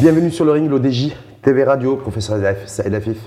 Bienvenue 0.00 0.30
sur 0.30 0.44
le 0.44 0.52
ring, 0.52 0.70
l'ODJ, 0.70 1.16
TV 1.42 1.64
Radio, 1.64 1.96
professeur 1.96 2.38
Saïd 2.66 2.94
Afif. 2.94 3.18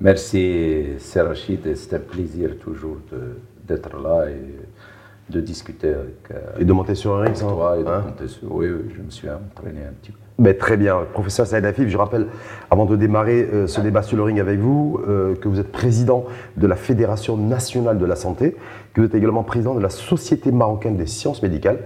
Merci, 0.00 0.84
Serachid, 0.98 1.76
c'est 1.76 1.94
un 1.94 1.98
plaisir 1.98 2.56
toujours 2.58 2.96
d'être 3.68 4.00
là 4.02 4.24
de 5.30 5.40
discuter 5.40 5.88
avec. 5.88 6.30
Euh, 6.30 6.60
et 6.60 6.64
de 6.64 6.72
monter 6.72 6.94
sur 6.94 7.16
le 7.16 7.22
ring, 7.24 7.34
toi, 7.36 7.76
et 7.78 7.82
de 7.82 7.88
hein 7.88 8.04
monter 8.06 8.28
sur... 8.28 8.52
Oui, 8.52 8.66
oui, 8.68 8.92
je 8.96 9.02
me 9.02 9.10
suis 9.10 9.28
entraîné 9.28 9.80
un 9.80 9.92
petit 10.00 10.12
peu. 10.12 10.18
Mais 10.38 10.54
très 10.54 10.76
bien. 10.76 11.00
Professeur 11.12 11.46
Saïd 11.46 11.64
Afif, 11.64 11.88
je 11.88 11.96
rappelle, 11.98 12.26
avant 12.70 12.86
de 12.86 12.96
démarrer 12.96 13.48
euh, 13.52 13.66
ce 13.66 13.80
débat 13.80 14.02
sur 14.02 14.16
le 14.16 14.22
ring 14.22 14.40
avec 14.40 14.58
vous, 14.58 15.00
euh, 15.06 15.34
que 15.34 15.48
vous 15.48 15.60
êtes 15.60 15.70
président 15.70 16.24
de 16.56 16.66
la 16.66 16.76
Fédération 16.76 17.36
nationale 17.36 17.98
de 17.98 18.06
la 18.06 18.16
santé, 18.16 18.56
que 18.94 19.02
vous 19.02 19.06
êtes 19.06 19.14
également 19.14 19.42
président 19.42 19.74
de 19.74 19.80
la 19.80 19.90
Société 19.90 20.50
marocaine 20.50 20.96
des 20.96 21.06
sciences 21.06 21.42
médicales, 21.42 21.78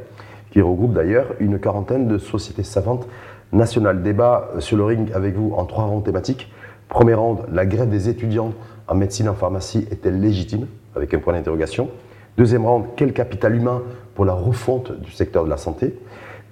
qui 0.53 0.61
regroupe 0.61 0.92
d'ailleurs 0.92 1.27
une 1.41 1.59
quarantaine 1.59 2.06
de 2.06 2.17
sociétés 2.17 2.62
savantes 2.62 3.09
nationales. 3.53 4.03
Débat 4.03 4.51
sur 4.61 4.77
le 4.77 4.84
ring 4.84 5.11
avec 5.12 5.34
vous 5.34 5.53
en 5.56 5.65
trois 5.65 5.84
rangs 5.84 6.01
thématiques. 6.01 6.53
Premier 6.89 7.15
round, 7.15 7.41
la 7.53 7.67
grève 7.67 7.91
des 7.91 8.09
étudiants 8.09 8.53
en 8.87 8.95
médecine 8.95 9.27
et 9.27 9.31
en 9.31 9.34
pharmacie 9.34 9.89
est-elle 9.91 10.20
légitime 10.20 10.69
Avec 10.95 11.12
un 11.12 11.19
point 11.19 11.33
d'interrogation. 11.33 11.89
Deuxième 12.37 12.66
round, 12.66 12.87
quel 12.97 13.12
capital 13.12 13.55
humain 13.55 13.83
pour 14.16 14.24
la 14.24 14.33
refonte 14.33 14.92
du 15.01 15.12
secteur 15.12 15.45
de 15.45 15.51
la 15.51 15.56
santé? 15.56 15.95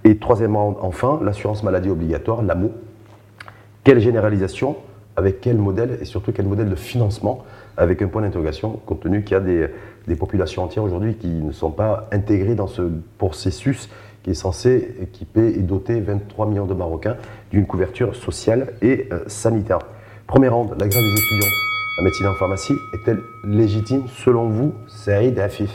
Et 0.04 0.16
troisième 0.16 0.56
round, 0.56 0.76
enfin, 0.80 1.18
l'assurance 1.22 1.64
maladie 1.64 1.90
obligatoire, 1.90 2.42
l'AMO. 2.42 2.70
Quelle 3.82 3.98
généralisation? 3.98 4.76
Avec 5.16 5.40
quel 5.40 5.58
modèle? 5.58 5.98
Et 6.00 6.04
surtout, 6.04 6.30
quel 6.32 6.46
modèle 6.46 6.70
de 6.70 6.76
financement? 6.76 7.44
Avec 7.76 8.00
un 8.00 8.06
point 8.06 8.22
d'interrogation, 8.22 8.80
compte 8.86 9.00
tenu 9.00 9.24
qu'il 9.24 9.32
y 9.32 9.36
a 9.36 9.40
des, 9.40 10.16
populations 10.16 10.62
entières 10.62 10.84
aujourd'hui 10.84 11.14
qui 11.14 11.28
ne 11.28 11.52
sont 11.52 11.70
pas 11.70 12.08
intégrées 12.12 12.54
dans 12.54 12.68
ce 12.68 12.82
processus 13.18 13.88
qui 14.22 14.30
est 14.30 14.34
censé 14.34 14.94
équiper 15.00 15.48
et 15.48 15.62
doter 15.62 16.00
23 16.00 16.46
millions 16.46 16.66
de 16.66 16.74
Marocains 16.74 17.16
d'une 17.50 17.66
couverture 17.66 18.14
sociale 18.14 18.74
et 18.82 19.08
euh, 19.10 19.24
sanitaire. 19.26 19.80
Premier 20.28 20.48
round, 20.48 20.70
la 20.78 20.86
des 20.86 20.96
étudiants 20.96 21.71
en 21.98 22.02
médecine 22.02 22.26
en 22.26 22.34
pharmacie 22.34 22.78
est-elle 22.94 23.22
légitime 23.44 24.06
selon 24.08 24.48
vous, 24.48 24.74
Saïd 24.88 25.38
Afif 25.38 25.70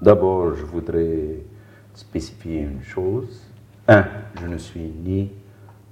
D'abord, 0.00 0.54
je 0.54 0.64
voudrais 0.64 1.36
spécifier 1.94 2.60
une 2.60 2.82
chose. 2.82 3.42
Un, 3.88 4.06
je 4.40 4.46
ne 4.46 4.56
suis 4.56 4.80
ni 5.04 5.30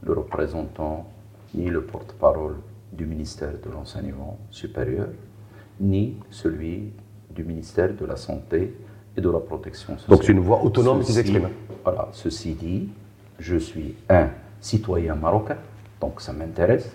le 0.02 0.14
représentant 0.14 1.06
ni 1.54 1.68
le 1.68 1.82
porte-parole 1.82 2.54
du 2.92 3.06
ministère 3.06 3.52
de 3.64 3.70
l'Enseignement 3.70 4.38
supérieur, 4.50 5.08
ni 5.80 6.16
celui 6.30 6.91
du 7.34 7.44
ministère 7.44 7.92
de 7.94 8.04
la 8.06 8.16
Santé 8.16 8.74
et 9.16 9.20
de 9.20 9.28
la 9.30 9.41
Protection 9.41 9.98
sociale. 9.98 10.10
Donc 10.10 10.24
c'est 10.24 10.32
une 10.32 10.41
voix 10.41 10.62
autonome 10.62 11.02
qui 11.02 11.12
s'exprime. 11.12 11.48
Voilà, 11.84 12.08
ceci 12.12 12.54
dit, 12.54 12.88
je 13.38 13.56
suis 13.56 13.94
un 14.08 14.28
citoyen 14.60 15.14
marocain, 15.14 15.56
donc 16.00 16.20
ça 16.20 16.32
m'intéresse. 16.32 16.91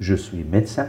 Je 0.00 0.14
suis 0.14 0.44
médecin, 0.44 0.88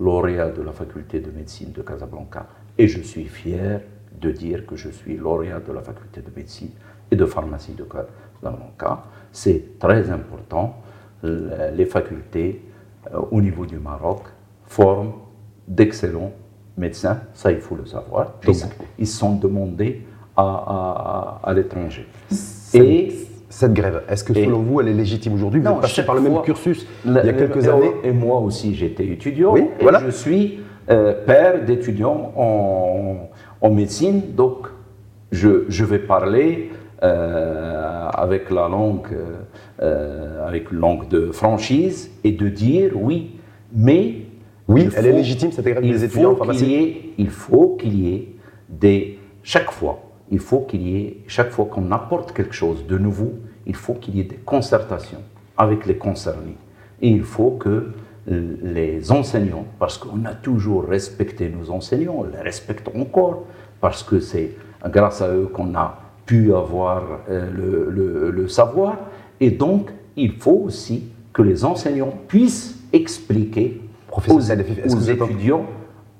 lauréat 0.00 0.50
de 0.50 0.62
la 0.62 0.72
faculté 0.72 1.20
de 1.20 1.30
médecine 1.30 1.72
de 1.72 1.82
Casablanca, 1.82 2.46
et 2.76 2.88
je 2.88 3.00
suis 3.00 3.24
fier 3.24 3.80
de 4.20 4.30
dire 4.30 4.66
que 4.66 4.76
je 4.76 4.88
suis 4.88 5.16
lauréat 5.16 5.60
de 5.60 5.72
la 5.72 5.82
faculté 5.82 6.20
de 6.20 6.30
médecine 6.34 6.70
et 7.10 7.16
de 7.16 7.24
pharmacie 7.26 7.72
de 7.72 7.84
Casablanca. 7.84 9.04
C'est 9.32 9.78
très 9.78 10.10
important. 10.10 10.76
Les 11.22 11.86
facultés 11.86 12.62
euh, 13.12 13.20
au 13.30 13.40
niveau 13.40 13.66
du 13.66 13.78
Maroc 13.78 14.22
forment 14.66 15.12
d'excellents 15.66 16.32
médecins, 16.76 17.20
ça 17.34 17.50
il 17.50 17.60
faut 17.60 17.74
le 17.74 17.86
savoir. 17.86 18.34
ils 18.98 19.06
sont 19.06 19.34
demandés 19.34 20.06
à, 20.36 21.40
à, 21.42 21.52
l'étranger. 21.52 22.06
Et 22.72 23.27
cette 23.50 23.72
grève, 23.72 24.02
est-ce 24.08 24.24
que 24.24 24.34
selon 24.34 24.60
vous, 24.60 24.80
elle 24.80 24.88
est 24.88 24.94
légitime 24.94 25.34
aujourd'hui? 25.34 25.60
Vous 25.60 25.68
êtes 25.68 25.80
passé 25.80 26.04
par 26.04 26.14
le 26.14 26.20
même 26.20 26.42
cursus 26.42 26.86
il 27.04 27.12
y 27.12 27.18
a 27.18 27.32
quelques 27.32 27.66
années. 27.68 27.92
Et 28.04 28.12
moi 28.12 28.38
aussi, 28.40 28.74
j'étais 28.74 29.06
étudiant. 29.06 29.52
Oui, 29.52 29.64
et 29.80 29.82
voilà. 29.82 30.02
Je 30.04 30.10
suis 30.10 30.60
euh, 30.90 31.14
père 31.24 31.64
d'étudiants 31.64 32.32
en, 32.36 33.30
en, 33.60 33.70
médecine, 33.70 34.22
donc 34.36 34.68
je, 35.32 35.64
je 35.68 35.84
vais 35.84 35.98
parler 35.98 36.70
euh, 37.02 38.08
avec 38.12 38.50
la 38.50 38.68
langue, 38.68 39.16
euh, 39.80 40.46
avec 40.46 40.70
langue 40.70 41.08
de 41.08 41.30
franchise 41.32 42.10
et 42.24 42.32
de 42.32 42.48
dire 42.48 42.92
oui, 42.94 43.36
mais 43.74 44.16
oui, 44.66 44.88
elle 44.96 45.06
est 45.06 45.12
légitime 45.12 45.52
cette 45.52 45.64
grève 45.64 45.82
des 45.82 46.04
étudiants 46.04 46.32
en 46.32 46.36
pharmacie. 46.36 47.12
il 47.16 47.30
faut 47.30 47.76
qu'il 47.80 47.98
y 47.98 48.14
ait 48.14 48.28
des 48.68 49.18
chaque 49.42 49.70
fois 49.70 50.00
il 50.30 50.38
faut 50.38 50.60
qu'il 50.60 50.86
y 50.86 50.96
ait, 50.96 51.16
chaque 51.26 51.50
fois 51.50 51.66
qu'on 51.66 51.90
apporte 51.90 52.32
quelque 52.32 52.54
chose 52.54 52.86
de 52.86 52.98
nouveau, 52.98 53.34
il 53.68 53.76
faut 53.76 53.94
qu'il 53.94 54.16
y 54.16 54.20
ait 54.20 54.24
des 54.24 54.36
concertations 54.36 55.22
avec 55.56 55.86
les 55.86 55.96
concernés. 55.96 56.56
Et 57.00 57.08
il 57.10 57.22
faut 57.22 57.52
que 57.52 57.92
les 58.26 59.10
enseignants, 59.12 59.64
parce 59.78 59.96
qu'on 59.96 60.24
a 60.24 60.34
toujours 60.34 60.84
respecté 60.84 61.48
nos 61.48 61.70
enseignants, 61.70 62.16
on 62.18 62.24
les 62.24 62.40
respecte 62.42 62.88
encore, 62.94 63.44
parce 63.80 64.02
que 64.02 64.20
c'est 64.20 64.56
grâce 64.86 65.22
à 65.22 65.28
eux 65.28 65.46
qu'on 65.46 65.74
a 65.74 65.98
pu 66.26 66.52
avoir 66.54 67.02
euh, 67.30 67.48
le, 67.90 68.30
le, 68.30 68.48
savoir. 68.48 68.96
Et 69.40 69.50
donc, 69.50 69.90
il 70.16 70.32
faut 70.32 70.62
aussi 70.66 71.04
que 71.32 71.40
les 71.42 71.64
enseignants 71.64 72.12
puissent 72.26 72.78
expliquer 72.92 73.80
aux, 74.10 74.36
aux 74.36 75.00
étudiants 75.00 75.64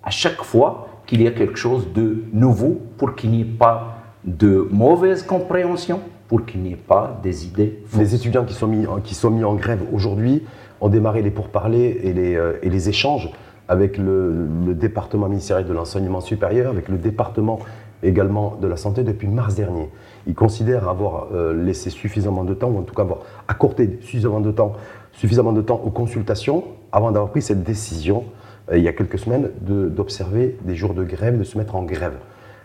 à 0.02 0.10
chaque 0.10 0.42
fois 0.42 0.88
qu'il 1.06 1.22
y 1.22 1.26
a 1.26 1.30
quelque 1.30 1.56
chose 1.56 1.92
de 1.92 2.24
nouveau 2.32 2.80
pour 2.96 3.14
qu'il 3.16 3.30
n'y 3.30 3.42
ait 3.42 3.44
pas 3.44 3.98
de 4.24 4.66
mauvaise 4.70 5.22
compréhension 5.22 6.00
pour 6.28 6.44
qu'il 6.44 6.60
n'y 6.60 6.72
ait 6.72 6.76
pas 6.76 7.18
des 7.22 7.46
idées 7.46 7.82
Les 7.96 8.14
étudiants 8.14 8.44
qui 8.44 8.54
sont 8.54 8.66
mis, 8.66 8.86
qui 9.02 9.14
sont 9.14 9.30
mis 9.30 9.44
en 9.44 9.54
grève 9.54 9.82
aujourd'hui 9.92 10.44
ont 10.80 10.88
démarré 10.88 11.22
les 11.22 11.30
pourparlers 11.30 12.00
et 12.02 12.12
les, 12.12 12.36
euh, 12.36 12.58
et 12.62 12.70
les 12.70 12.88
échanges 12.88 13.30
avec 13.68 13.98
le, 13.98 14.48
département 14.74 15.28
ministériel 15.28 15.66
de 15.66 15.72
l'enseignement 15.72 16.20
supérieur, 16.20 16.70
avec 16.70 16.88
le 16.88 16.96
département 16.96 17.58
également 18.02 18.56
de 18.60 18.66
la 18.66 18.76
santé 18.76 19.02
depuis 19.02 19.28
mars 19.28 19.54
dernier. 19.54 19.90
Ils 20.26 20.34
considèrent 20.34 20.88
avoir 20.88 21.28
euh, 21.34 21.52
laissé 21.52 21.90
suffisamment 21.90 22.44
de 22.44 22.54
temps, 22.54 22.68
ou 22.68 22.78
en 22.78 22.82
tout 22.82 22.94
cas 22.94 23.02
avoir 23.02 23.20
accordé 23.46 23.98
suffisamment 24.00 24.40
de 24.40 24.52
temps, 24.52 24.72
suffisamment 25.12 25.52
de 25.52 25.62
temps 25.62 25.80
aux 25.84 25.90
consultations 25.90 26.64
avant 26.92 27.10
d'avoir 27.10 27.30
pris 27.30 27.42
cette 27.42 27.62
décision, 27.62 28.24
euh, 28.70 28.78
il 28.78 28.84
y 28.84 28.88
a 28.88 28.92
quelques 28.92 29.18
semaines, 29.18 29.50
d'observer 29.60 30.56
des 30.62 30.74
jours 30.74 30.94
de 30.94 31.04
grève, 31.04 31.38
de 31.38 31.44
se 31.44 31.58
mettre 31.58 31.76
en 31.76 31.82
grève. 31.82 32.14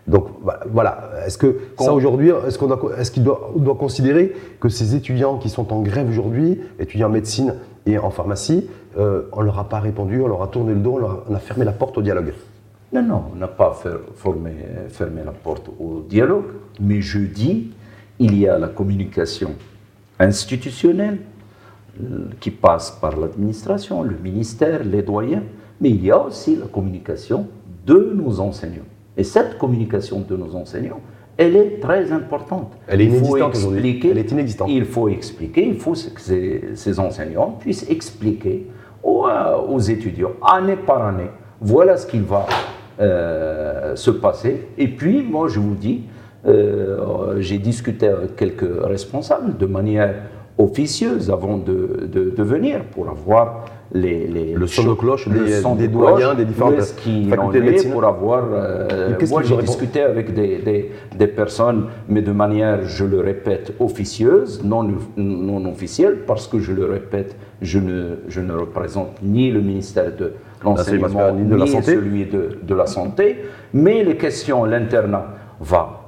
Donc 0.07 0.27
voilà, 0.69 1.11
est-ce 1.25 1.37
que 1.37 1.59
ça 1.79 1.93
aujourd'hui, 1.93 2.31
est-ce 2.45 2.57
qu'on 2.59 2.67
doit, 2.67 2.79
est-ce 2.97 3.09
qu'il 3.09 3.23
doit, 3.23 3.51
doit, 3.55 3.75
considérer 3.75 4.33
que 4.59 4.67
ces 4.67 4.95
étudiants 4.95 5.37
qui 5.37 5.49
sont 5.49 5.71
en 5.71 5.81
grève 5.81 6.09
aujourd'hui, 6.09 6.59
étudiants 6.77 7.07
en 7.07 7.11
médecine 7.11 7.55
et 7.85 7.97
en 7.97 8.09
pharmacie, 8.09 8.67
euh, 8.97 9.23
on 9.31 9.41
leur 9.41 9.57
a 9.59 9.69
pas 9.69 9.79
répondu, 9.79 10.21
on 10.21 10.27
leur 10.27 10.43
a 10.43 10.47
tourné 10.47 10.73
le 10.73 10.81
dos, 10.81 10.99
on, 11.29 11.33
a 11.33 11.39
fermé 11.39 11.63
la 11.63 11.71
porte 11.71 11.97
au 11.97 12.01
dialogue? 12.01 12.33
Non, 12.91 13.01
non, 13.01 13.23
on 13.33 13.37
n'a 13.37 13.47
pas 13.47 13.81
fermé 14.13 15.21
la 15.25 15.31
porte 15.31 15.69
au 15.79 16.01
dialogue, 16.07 16.45
mais 16.81 17.01
je 17.01 17.19
dis, 17.19 17.71
il 18.19 18.37
y 18.37 18.47
a 18.47 18.59
la 18.59 18.67
communication 18.67 19.51
institutionnelle 20.19 21.19
euh, 22.01 22.25
qui 22.41 22.51
passe 22.51 22.91
par 22.91 23.17
l'administration, 23.17 24.03
le 24.03 24.17
ministère, 24.17 24.83
les 24.83 25.01
doyens, 25.01 25.43
mais 25.79 25.89
il 25.89 26.03
y 26.03 26.11
a 26.11 26.19
aussi 26.19 26.57
la 26.57 26.67
communication 26.67 27.47
de 27.85 28.13
nos 28.15 28.39
enseignants. 28.39 28.83
Et 29.17 29.23
cette 29.23 29.57
communication 29.57 30.25
de 30.27 30.35
nos 30.35 30.55
enseignants, 30.55 31.01
elle 31.37 31.55
est 31.55 31.79
très 31.79 32.11
importante. 32.11 32.73
Elle 32.87 33.01
est 33.01 33.05
inexistante 33.05 33.55
aujourd'hui. 33.55 34.01
Elle 34.03 34.17
est 34.17 34.31
inexistante. 34.31 34.69
Il 34.71 34.85
faut 34.85 35.09
expliquer, 35.09 35.67
il 35.67 35.75
faut 35.75 35.93
que 35.93 36.21
ces, 36.75 36.99
enseignants 36.99 37.57
puissent 37.59 37.89
expliquer 37.89 38.67
aux, 39.03 39.27
euh, 39.27 39.79
étudiants, 39.79 40.31
année 40.41 40.75
par 40.75 41.05
année, 41.05 41.29
voilà 41.59 41.97
ce 41.97 42.05
qu'il 42.05 42.23
va 42.23 42.45
euh, 42.99 43.95
se 43.95 44.11
passer. 44.11 44.67
Et 44.77 44.87
puis, 44.87 45.23
moi, 45.23 45.47
je 45.47 45.59
vous 45.59 45.75
dis, 45.75 46.03
euh, 46.45 47.39
j'ai 47.39 47.57
discuté 47.57 48.07
avec 48.07 48.35
quelques 48.35 48.83
responsables 48.83 49.57
de 49.57 49.65
manière 49.65 50.13
officieuse 50.57 51.31
avant 51.31 51.57
de, 51.57 52.09
de 52.35 52.43
venir 52.43 52.83
pour 52.85 53.09
avoir 53.09 53.65
le 53.93 54.65
son 54.67 54.85
de 54.85 54.93
cloche 54.93 55.27
des, 55.27 55.87
doyens 55.87 56.33
des 56.33 56.45
différentes 56.45 56.81
facultés 56.81 57.59
de 57.59 57.63
médecine 57.63 57.91
pour 57.91 58.03
avoir. 58.03 58.43
Euh, 58.51 59.15
moi, 59.29 59.43
j'ai 59.43 59.57
discuté 59.57 60.01
avec 60.01 60.33
des, 60.33 60.89
des, 61.15 61.27
personnes, 61.27 61.85
mais 62.09 62.21
de 62.21 62.31
manière, 62.31 62.85
je 62.85 63.05
le 63.05 63.19
répète, 63.19 63.73
officieuse, 63.79 64.63
non, 64.63 64.87
non 65.17 65.65
officielle, 65.71 66.19
parce 66.25 66.47
que 66.47 66.59
je 66.59 66.73
le 66.73 66.85
répète, 66.85 67.35
je 67.61 67.79
ne, 67.79 68.15
je 68.27 68.41
ne 68.41 68.53
représente 68.53 69.21
ni 69.21 69.51
le 69.51 69.61
ministère 69.61 70.15
de 70.15 70.33
l'enseignement 70.63 71.31
ni, 71.33 71.45
de 71.47 71.55
la 71.55 71.67
santé. 71.67 71.93
celui 71.93 72.25
de, 72.25 72.57
de 72.61 72.75
la 72.75 72.87
santé, 72.87 73.37
mais 73.73 74.03
les 74.03 74.17
questions, 74.17 74.65
l'internat 74.65 75.27
va 75.59 76.01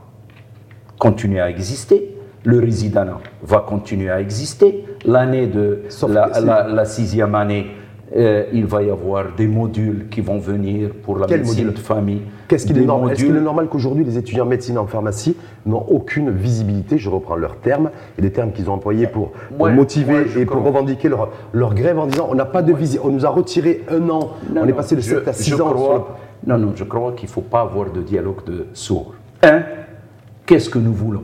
continuer 0.97 1.39
à 1.39 1.49
exister 1.49 2.14
le 2.45 2.59
résident 2.59 3.05
va 3.43 3.59
continuer 3.59 4.09
à 4.09 4.21
exister. 4.21 4.85
L'année 5.05 5.47
de 5.47 5.81
la, 6.07 6.85
sixième 6.85 7.35
année 7.35 7.67
euh, 8.15 8.45
il 8.53 8.65
va 8.65 8.83
y 8.83 8.89
avoir 8.91 9.25
des 9.35 9.47
modules 9.47 10.07
qui 10.09 10.21
vont 10.21 10.37
venir 10.37 10.91
pour 11.03 11.17
la 11.17 11.25
Quel 11.25 11.39
médecine 11.39 11.65
module 11.65 11.73
de 11.73 11.79
famille. 11.83 12.21
Qu'est-ce 12.47 12.67
qu'il 12.67 12.77
est, 12.77 12.85
normal 12.85 13.11
Est-ce 13.13 13.25
qu'il 13.25 13.35
est 13.35 13.41
normal 13.41 13.67
qu'aujourd'hui 13.67 14.05
les 14.05 14.17
étudiants 14.17 14.45
en 14.45 14.47
médecine 14.47 14.75
et 14.75 14.77
en 14.77 14.85
pharmacie 14.85 15.35
n'ont 15.65 15.83
aucune 15.89 16.29
visibilité 16.29 16.99
Je 16.99 17.09
reprends 17.09 17.35
leurs 17.35 17.57
termes 17.57 17.89
et 18.17 18.21
les 18.21 18.31
termes 18.31 18.51
qu'ils 18.51 18.69
ont 18.69 18.73
employés 18.73 19.07
pour, 19.07 19.31
Ouais, 19.59 19.73
motiver 19.73 20.13
ouais, 20.13 20.41
et 20.41 20.45
pour 20.45 20.57
crois. 20.57 20.69
revendiquer 20.69 21.09
leur, 21.09 21.29
leur 21.51 21.73
grève 21.73 21.97
en 21.97 22.05
disant 22.05 22.27
on 22.29 22.35
n'a 22.35 22.45
pas 22.45 22.61
de 22.61 22.73
visibilité, 22.73 23.07
on 23.09 23.11
nous 23.11 23.25
a 23.25 23.29
retiré 23.29 23.81
un 23.89 24.07
an, 24.09 24.33
Non, 24.53 24.61
on 24.63 24.67
est 24.67 24.73
passé 24.73 24.95
de 24.95 25.01
je- 25.01 25.15
7 25.15 25.27
à 25.27 25.33
6 25.33 25.49
je 25.49 25.61
ans. 25.61 26.05
Non, 26.45 26.59
non, 26.59 26.73
je 26.75 26.83
crois 26.83 27.11
qu'il 27.13 27.27
ne 27.27 27.33
faut 27.33 27.41
pas 27.41 27.61
avoir 27.61 27.91
de 27.91 28.01
dialogue 28.01 28.45
de 28.45 28.67
sourds. 28.73 29.15
Un, 29.41 29.63
qu'est-ce 30.45 30.69
que 30.69 30.77
nous 30.77 30.93
voulons? 30.93 31.23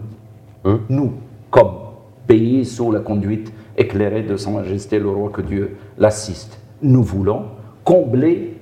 Hein? 0.65 0.79
Nous, 0.89 1.13
comme 1.49 1.71
pays 2.27 2.65
sous 2.65 2.91
la 2.91 2.99
conduite 2.99 3.51
éclairée 3.77 4.23
de 4.23 4.35
Sa 4.37 4.51
Majesté 4.51 4.99
le 4.99 5.09
Roi, 5.09 5.29
que 5.31 5.41
Dieu 5.41 5.77
l'assiste, 5.97 6.59
nous 6.81 7.03
voulons 7.03 7.43
combler 7.83 8.57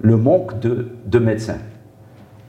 le 0.00 0.16
manque 0.16 0.58
de, 0.60 0.88
de 1.06 1.18
médecins 1.18 1.58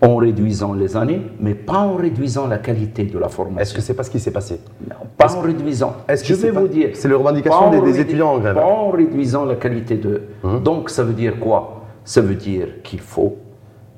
en 0.03 0.15
réduisant 0.15 0.73
les 0.73 0.97
années, 0.97 1.21
mais 1.39 1.53
pas 1.53 1.77
en 1.79 1.95
réduisant 1.95 2.47
la 2.47 2.57
qualité 2.57 3.03
de 3.03 3.19
la 3.19 3.27
Est-ce 3.27 3.35
formation. 3.35 3.75
que 3.75 3.81
c'est 3.83 3.93
pas 3.93 4.01
ce 4.03 4.09
qui 4.09 4.19
s'est 4.19 4.31
passé? 4.31 4.59
Non, 4.89 4.95
pas 5.15 5.35
en 5.35 5.41
réduisant. 5.41 5.93
est-ce 6.07 6.23
que 6.23 6.29
Je 6.29 6.33
c'est 6.35 6.47
vais 6.47 6.53
pas- 6.53 6.61
vous 6.61 6.67
dire. 6.67 6.89
c'est 6.93 7.07
les 7.07 7.13
revendications 7.13 7.69
des- 7.83 7.99
étudiants 7.99 8.33
en 8.33 8.39
grève, 8.39 8.55
Pas 8.55 8.61
hein. 8.63 8.65
en 8.65 8.89
réduisant 8.89 9.45
la 9.45 9.55
qualité 9.55 9.97
de. 9.97 10.23
Donc 10.63 10.89
ça 10.89 11.03
veut 11.03 11.13
dire 11.13 11.39
quoi? 11.39 11.83
Ça 12.03 12.21
veut 12.21 12.33
dire 12.33 12.81
qu'il 12.83 12.99
faut, 12.99 13.35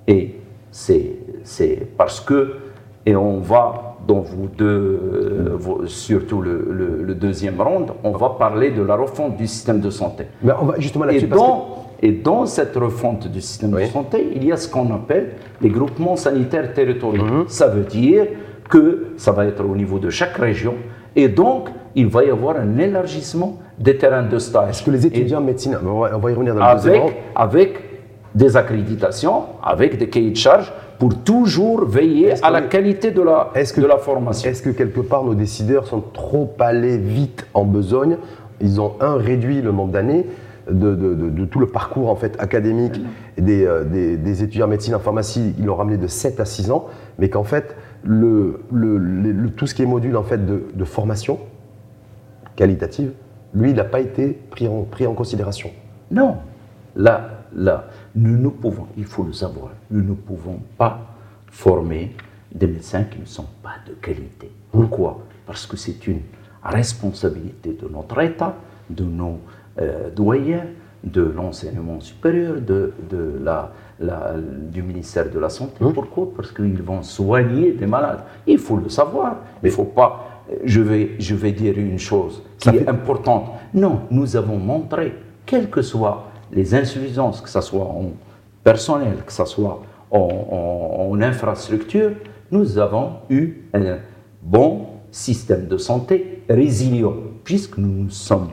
et 0.05 0.35
c'est 0.71 1.11
c'est 1.43 1.87
parce 1.97 2.19
que, 2.19 2.55
et 3.05 3.15
on 3.15 3.39
va 3.39 3.92
dans 4.07 4.19
vous 4.21 4.47
deux, 4.57 4.65
euh, 4.65 5.49
vos- 5.55 5.85
surtout 5.85 6.41
le, 6.41 6.67
le- 6.71 7.03
le 7.03 7.15
deuxième 7.15 7.59
round, 7.61 7.91
on 8.03 8.11
va 8.11 8.29
parler 8.37 8.71
de 8.71 8.81
la 8.81 8.95
refonte 8.95 9.37
du 9.37 9.47
système 9.47 9.79
de 9.79 9.89
santé. 9.89 10.25
Mais 10.41 10.51
on 10.61 10.65
va 10.65 10.79
justement 10.79 11.07
Et 11.07 11.19
que 11.21 11.25
dans, 11.25 11.85
et 12.01 12.11
dans 12.11 12.45
cette 12.45 12.75
refonte 12.75 13.27
du 13.27 13.39
système 13.41 13.73
Oui. 13.73 13.83
de 13.85 13.87
santé, 13.91 14.27
il 14.35 14.43
y 14.45 14.51
a 14.51 14.57
ce 14.57 14.67
qu'on 14.67 14.93
appelle 14.93 15.31
les 15.61 15.69
groupements 15.69 16.15
sanitaires 16.17 16.73
territoriaux. 16.73 17.23
Mhm. 17.23 17.43
Ça 17.47 17.67
veut 17.67 17.83
dire 17.83 18.25
que 18.69 19.07
ça 19.17 19.31
va 19.31 19.45
être 19.45 19.63
au 19.63 19.75
niveau 19.75 19.99
de 19.99 20.09
chaque 20.09 20.35
région 20.37 20.73
et 21.15 21.27
donc 21.27 21.69
il 21.95 22.07
va 22.07 22.23
y 22.23 22.29
avoir 22.29 22.55
un 22.57 22.77
élargissement 22.79 23.59
des 23.77 23.97
terrains 23.97 24.23
de 24.23 24.39
stage. 24.39 24.69
est-ce 24.71 24.83
que 24.83 24.91
les 24.91 25.05
étudiants 25.05 25.39
en 25.39 25.43
médecine, 25.43 25.77
on 25.85 25.99
va, 26.01 26.09
y 26.31 26.33
revenir 26.33 26.55
dans 26.55 26.67
le 26.67 26.75
deuxième 26.75 26.93
avec, 26.95 27.03
round. 27.03 27.13
avec 27.35 27.69
des 28.35 28.57
accréditations, 28.57 29.43
avec 29.63 29.97
des 29.97 30.09
cahiers 30.09 30.31
de 30.31 30.35
charges 30.35 30.73
pour 30.99 31.15
toujours 31.23 31.85
veiller 31.85 32.33
à 32.43 32.49
la 32.49 32.61
qualité 32.61 33.11
de 33.11 33.21
la, 33.21 33.51
que- 33.53 33.81
de 33.81 33.85
la 33.85 33.97
formation. 33.97 34.49
Est-ce 34.49 34.61
que 34.61 34.69
quelque 34.69 35.01
part 35.01 35.23
nos 35.23 35.35
décideurs 35.35 35.85
sont 35.87 36.01
trop 36.13 36.53
allés 36.59 36.97
vite 36.97 37.45
en 37.53 37.65
besogne? 37.65 38.17
Ils 38.61 38.79
ont 38.79 38.93
un 39.01 39.15
réduit 39.15 39.61
le 39.61 39.71
nombre 39.71 39.91
d'années 39.91 40.25
de, 40.71 40.95
de- 40.95 41.13
de- 41.13 41.29
de 41.29 41.45
tout 41.45 41.59
le 41.59 41.67
parcours 41.67 42.09
en 42.09 42.15
fait 42.15 42.35
académique 42.39 43.01
des, 43.37 43.65
euh, 43.65 43.83
des, 43.83 44.15
des 44.15 44.43
étudiants 44.43 44.67
en 44.67 44.69
médecine 44.69 44.95
en 44.95 44.99
pharmacie, 44.99 45.53
ils 45.59 45.65
l'ont 45.65 45.75
ramené 45.75 45.97
de 45.97 46.07
7 46.07 46.39
à 46.39 46.45
6 46.45 46.71
ans, 46.71 46.85
mais 47.19 47.29
qu'en 47.29 47.43
fait 47.43 47.75
le, 48.05 48.61
le- 48.71 48.97
le- 48.97 49.31
le- 49.33 49.49
tout 49.49 49.67
ce 49.67 49.75
qui 49.75 49.83
est 49.83 49.85
module 49.85 50.15
en 50.15 50.23
fait 50.23 50.45
de, 50.45 50.63
de 50.73 50.83
formation 50.85 51.39
qualitative, 52.55 53.11
lui, 53.53 53.71
il 53.71 53.75
n'a 53.75 53.83
pas 53.83 53.99
été 53.99 54.39
pris 54.51 54.67
en, 54.67 54.83
pris 54.83 55.05
en 55.07 55.13
considération. 55.13 55.69
Non, 56.11 56.37
là, 56.95 57.29
là, 57.55 57.85
nous 58.15 58.37
ne 58.37 58.49
pouvons, 58.49 58.87
il 58.97 59.05
faut 59.05 59.23
le 59.23 59.33
savoir, 59.33 59.69
nous 59.89 60.03
ne 60.03 60.13
pouvons 60.13 60.59
pas 60.77 60.99
former 61.47 62.15
des 62.53 62.67
médecins 62.67 63.03
qui 63.03 63.19
ne 63.19 63.25
sont 63.25 63.47
pas 63.61 63.75
de 63.87 63.93
qualité. 63.93 64.51
Pourquoi? 64.71 65.19
Parce 65.45 65.65
que 65.65 65.75
c'est 65.77 66.05
une 66.07 66.21
responsabilité 66.63 67.77
de 67.81 67.87
notre 67.87 68.19
État, 68.21 68.55
de 68.89 69.03
nos 69.03 69.39
euh, 69.79 70.09
doyens, 70.11 70.65
de 71.03 71.21
l'enseignement 71.21 71.99
supérieur, 71.99 72.55
de, 72.61 72.93
de 73.09 73.39
la, 73.43 73.71
la- 73.99 74.35
du 74.71 74.81
ministère 74.83 75.29
de 75.29 75.39
la 75.39 75.49
Santé. 75.49 75.73
Pourquoi? 75.79 76.29
Parce 76.35 76.51
qu'ils 76.51 76.81
vont 76.81 77.01
soigner 77.03 77.73
des 77.73 77.85
malades. 77.87 78.23
Il 78.47 78.57
faut 78.59 78.77
le 78.77 78.89
savoir. 78.89 79.37
Il 79.61 79.65
ne 79.67 79.71
faut 79.71 79.83
pas. 79.85 80.29
Je 80.63 80.79
vais, 80.81 81.11
je 81.19 81.35
vais 81.35 81.51
dire 81.51 81.77
une 81.77 81.99
chose 81.99 82.41
qui 82.57 82.69
Ça 82.69 82.75
est 82.75 82.79
fait- 82.79 82.87
importante. 82.89 83.51
Non, 83.73 84.01
nous 84.11 84.35
avons 84.35 84.57
montré, 84.57 85.13
quelles 85.45 85.69
que 85.69 85.81
soient 85.81 86.27
les 86.53 86.75
insuffisances, 86.75 87.41
que 87.41 87.49
ce 87.49 87.61
soit 87.61 87.85
en 87.85 88.11
personnel, 88.63 89.17
que 89.25 89.33
ce 89.33 89.45
soit 89.45 89.81
en, 90.11 91.19
infrastructure, 91.21 92.11
nous 92.51 92.77
avons 92.77 93.13
eu 93.29 93.63
un 93.73 93.97
bon 94.41 94.87
système 95.11 95.67
de 95.67 95.77
santé 95.77 96.43
résilient, 96.49 97.13
puisque 97.43 97.77
nous 97.77 98.09
sommes 98.09 98.49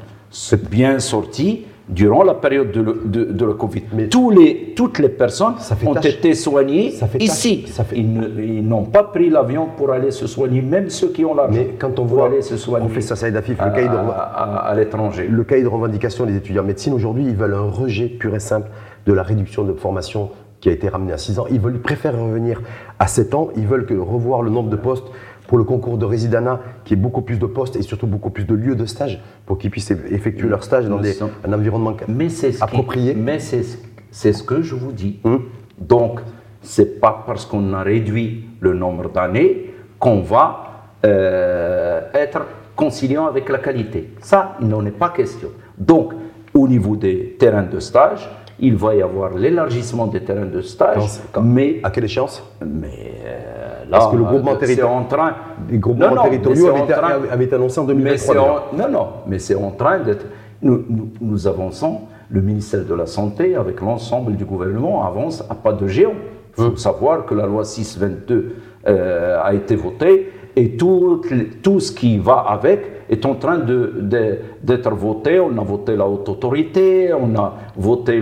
bien 0.70 0.98
sortis 0.98 1.64
durant 1.90 2.22
la 2.22 2.34
période 2.34 2.70
de, 2.72 2.80
le- 2.80 3.00
de- 3.04 3.24
de 3.24 3.44
la 3.44 3.54
Covid. 3.54 3.82
Mais- 3.92 4.08
Tous 4.08 4.30
les, 4.30 4.72
toutes 4.76 4.98
les 4.98 5.08
personnes 5.08 5.54
Ça 5.58 5.76
ont 5.86 5.94
tâche- 5.94 6.06
été 6.06 6.34
soignées 6.34 6.90
ça 6.92 7.06
fait 7.06 7.18
ici. 7.22 7.64
ça 7.66 7.84
fait- 7.84 7.96
Ils 7.98 8.66
n'ont 8.66 8.84
pas 8.84 9.02
pris 9.04 9.28
l'avion 9.30 9.66
pour 9.76 9.90
aller 9.92 10.10
se 10.10 10.26
soigner, 10.26 10.62
même 10.62 10.88
ceux 10.88 11.08
qui 11.08 11.24
ont 11.24 11.34
l'argent. 11.34 11.52
Mais 11.58 11.74
quand 11.78 11.98
on 11.98 12.04
voit, 12.04 12.26
aller 12.26 12.42
se 12.42 12.56
soigner 12.56 12.86
on 12.86 12.88
fait 12.88 13.00
ça, 13.00 13.16
Saïd 13.16 13.36
Afif, 13.36 13.58
le 13.58 13.64
à- 13.66 13.70
cahier 13.70 13.88
de- 13.88 13.94
à- 13.94 13.98
à- 13.98 14.68
à 14.70 14.74
l'étranger. 14.74 15.26
le 15.28 15.44
cahier 15.44 15.62
de 15.62 15.68
revendication 15.68 16.26
des 16.26 16.36
étudiants 16.36 16.62
en 16.62 16.66
médecine, 16.66 16.94
aujourd'hui, 16.94 17.24
ils 17.26 17.36
veulent 17.36 17.54
un 17.54 17.70
rejet 17.70 18.06
pur 18.06 18.34
et 18.34 18.40
simple 18.40 18.68
de 19.06 19.12
la 19.12 19.22
réduction 19.22 19.64
de 19.64 19.72
formation 19.72 20.30
qui 20.60 20.68
a 20.68 20.72
été 20.72 20.88
ramenée 20.88 21.12
à 21.12 21.16
6 21.18 21.38
ans. 21.38 21.46
Ils 21.50 21.58
veulent, 21.58 21.80
préfèrent 21.80 22.18
revenir 22.20 22.60
à 22.98 23.06
7 23.06 23.34
ans. 23.34 23.48
Ils 23.56 23.66
veulent 23.66 23.86
que 23.86 23.94
revoir 23.94 24.42
le 24.42 24.50
nombre 24.50 24.68
de 24.68 24.76
postes 24.76 25.06
pour 25.50 25.58
le 25.58 25.64
concours 25.64 25.98
de 25.98 26.04
résidana, 26.04 26.60
qui 26.84 26.94
est 26.94 26.96
beaucoup 26.96 27.22
plus 27.22 27.36
de 27.40 27.44
postes 27.46 27.74
et 27.74 27.82
surtout 27.82 28.06
beaucoup 28.06 28.30
plus 28.30 28.44
de 28.44 28.54
lieux 28.54 28.76
de 28.76 28.86
stage 28.86 29.20
pour 29.46 29.58
qu'ils 29.58 29.72
puissent 29.72 29.90
effectuer 29.90 30.46
leur 30.48 30.62
stage 30.62 30.86
dans 30.86 30.98
des- 31.00 31.18
un 31.44 31.52
environnement 31.52 31.92
Mais 32.06 32.28
ce 32.28 32.46
qui- 32.46 32.62
approprié. 32.62 33.14
mais 33.14 33.40
c'est 33.40 33.64
ce- 33.64 33.78
c'est 34.12 34.32
ce 34.32 34.44
que 34.44 34.62
je 34.62 34.76
vous 34.76 34.92
dis. 34.92 35.18
Hum. 35.24 35.42
Donc, 35.80 36.20
c'est 36.62 37.00
pas 37.00 37.24
parce 37.26 37.46
qu'on 37.46 37.72
a 37.72 37.82
réduit 37.82 38.44
le 38.60 38.74
nombre 38.74 39.10
d'années 39.10 39.74
qu'on 39.98 40.20
va 40.20 40.66
euh, 41.04 42.00
être 42.14 42.42
conciliant 42.76 43.26
avec 43.26 43.48
la 43.48 43.58
qualité. 43.58 44.10
Ça, 44.20 44.56
il 44.60 44.68
n'en 44.68 44.84
est 44.86 44.90
pas 45.04 45.08
question. 45.08 45.48
Donc, 45.78 46.12
au 46.54 46.68
niveau 46.68 46.94
des 46.94 47.36
terrains 47.40 47.62
de 47.64 47.80
stage, 47.80 48.28
il 48.60 48.76
va 48.76 48.94
y 48.94 49.02
avoir 49.02 49.34
l'élargissement 49.34 50.06
des 50.06 50.20
terrains 50.20 50.44
de 50.46 50.60
stage, 50.60 50.98
Quand- 50.98 51.40
quand- 51.40 51.42
mais, 51.42 51.80
À 51.82 51.90
quelle 51.90 52.04
échéance? 52.04 52.42
Mais 52.64 52.88
euh, 53.24 53.69
là, 53.90 53.98
Parce 53.98 54.12
que 54.12 54.16
le 54.16 54.24
groupement 54.24 54.52
euh, 54.52 54.56
c'est 54.60 54.66
territori- 54.76 54.90
en 54.92 55.04
train. 55.04 55.32
Les 55.70 55.78
groupements 55.78 56.08
Non, 56.10 56.14
non, 56.16 56.22
territoriaux 56.22 56.72
mais 56.72 56.80
avaient 56.82 56.92
train- 56.92 57.20
avaient 57.30 57.54
annoncés 57.54 57.80
en 57.80 57.84
mais 57.84 57.94
2023. 57.94 58.34
c'est 58.34 58.40
déjà. 58.40 58.52
en- 58.52 58.76
non, 58.90 58.98
non, 58.98 59.06
mais 59.26 59.38
c'est 59.38 59.54
en 59.54 59.70
train 59.72 59.98
d'être. 59.98 60.26
Nous, 60.62 60.84
nous, 60.88 61.08
nous 61.20 61.46
avançons, 61.46 62.00
le 62.30 62.40
ministère 62.40 62.84
de 62.84 62.94
la 62.94 63.06
Santé, 63.06 63.56
avec 63.56 63.80
l'ensemble 63.80 64.36
du 64.36 64.44
gouvernement, 64.44 65.04
avance 65.06 65.44
à 65.50 65.54
pas 65.54 65.72
de 65.72 65.86
géant. 65.88 66.12
Il 66.58 66.64
faut 66.64 66.76
savoir 66.76 67.24
que 67.26 67.34
la 67.34 67.46
loi 67.46 67.64
622 67.64 68.54
euh, 68.86 69.40
a 69.42 69.54
été 69.54 69.74
votée 69.76 70.32
et 70.56 70.76
tout, 70.76 71.22
tout 71.62 71.80
ce 71.80 71.92
qui 71.92 72.18
va 72.18 72.44
avec 72.48 72.80
est 73.08 73.24
en 73.24 73.34
train 73.34 73.58
d'être 73.58 74.90
voté. 74.90 75.40
On 75.40 75.56
a 75.58 75.64
voté 75.64 75.96
la 75.96 76.06
haute 76.06 76.28
autorité, 76.28 77.12
on 77.12 77.34
a 77.38 77.54
voté 77.76 78.20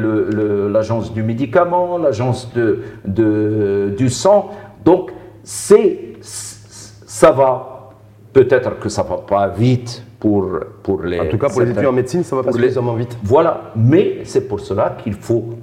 l'agence 0.70 1.12
du 1.12 1.22
médicament, 1.22 1.98
l'agence 1.98 2.52
de, 2.54 2.80
de- 3.04 3.94
du 3.96 4.08
sang. 4.10 4.50
Donc, 4.84 5.10
c'est, 5.50 6.12
ça 6.20 7.30
va, 7.30 7.88
peut-être 8.34 8.78
que 8.78 8.90
ça 8.90 9.02
va 9.02 9.16
pas 9.16 9.48
vite 9.48 10.04
pour, 10.20 10.46
pour 10.82 11.02
les... 11.02 11.20
En 11.20 11.26
tout 11.26 11.38
cas, 11.38 11.48
pour 11.48 11.62
les 11.62 11.70
étudiants 11.70 11.88
en 11.88 11.94
médecine, 11.94 12.22
ça 12.22 12.36
va 12.36 12.42
pas 12.42 12.52
suffisamment 12.52 12.92
vite. 12.92 13.16
Voilà, 13.22 13.72
mais 13.74 14.18
c'est 14.24 14.46
pour 14.46 14.60
cela 14.60 14.98
qu'il 15.02 15.14
faut 15.14 15.54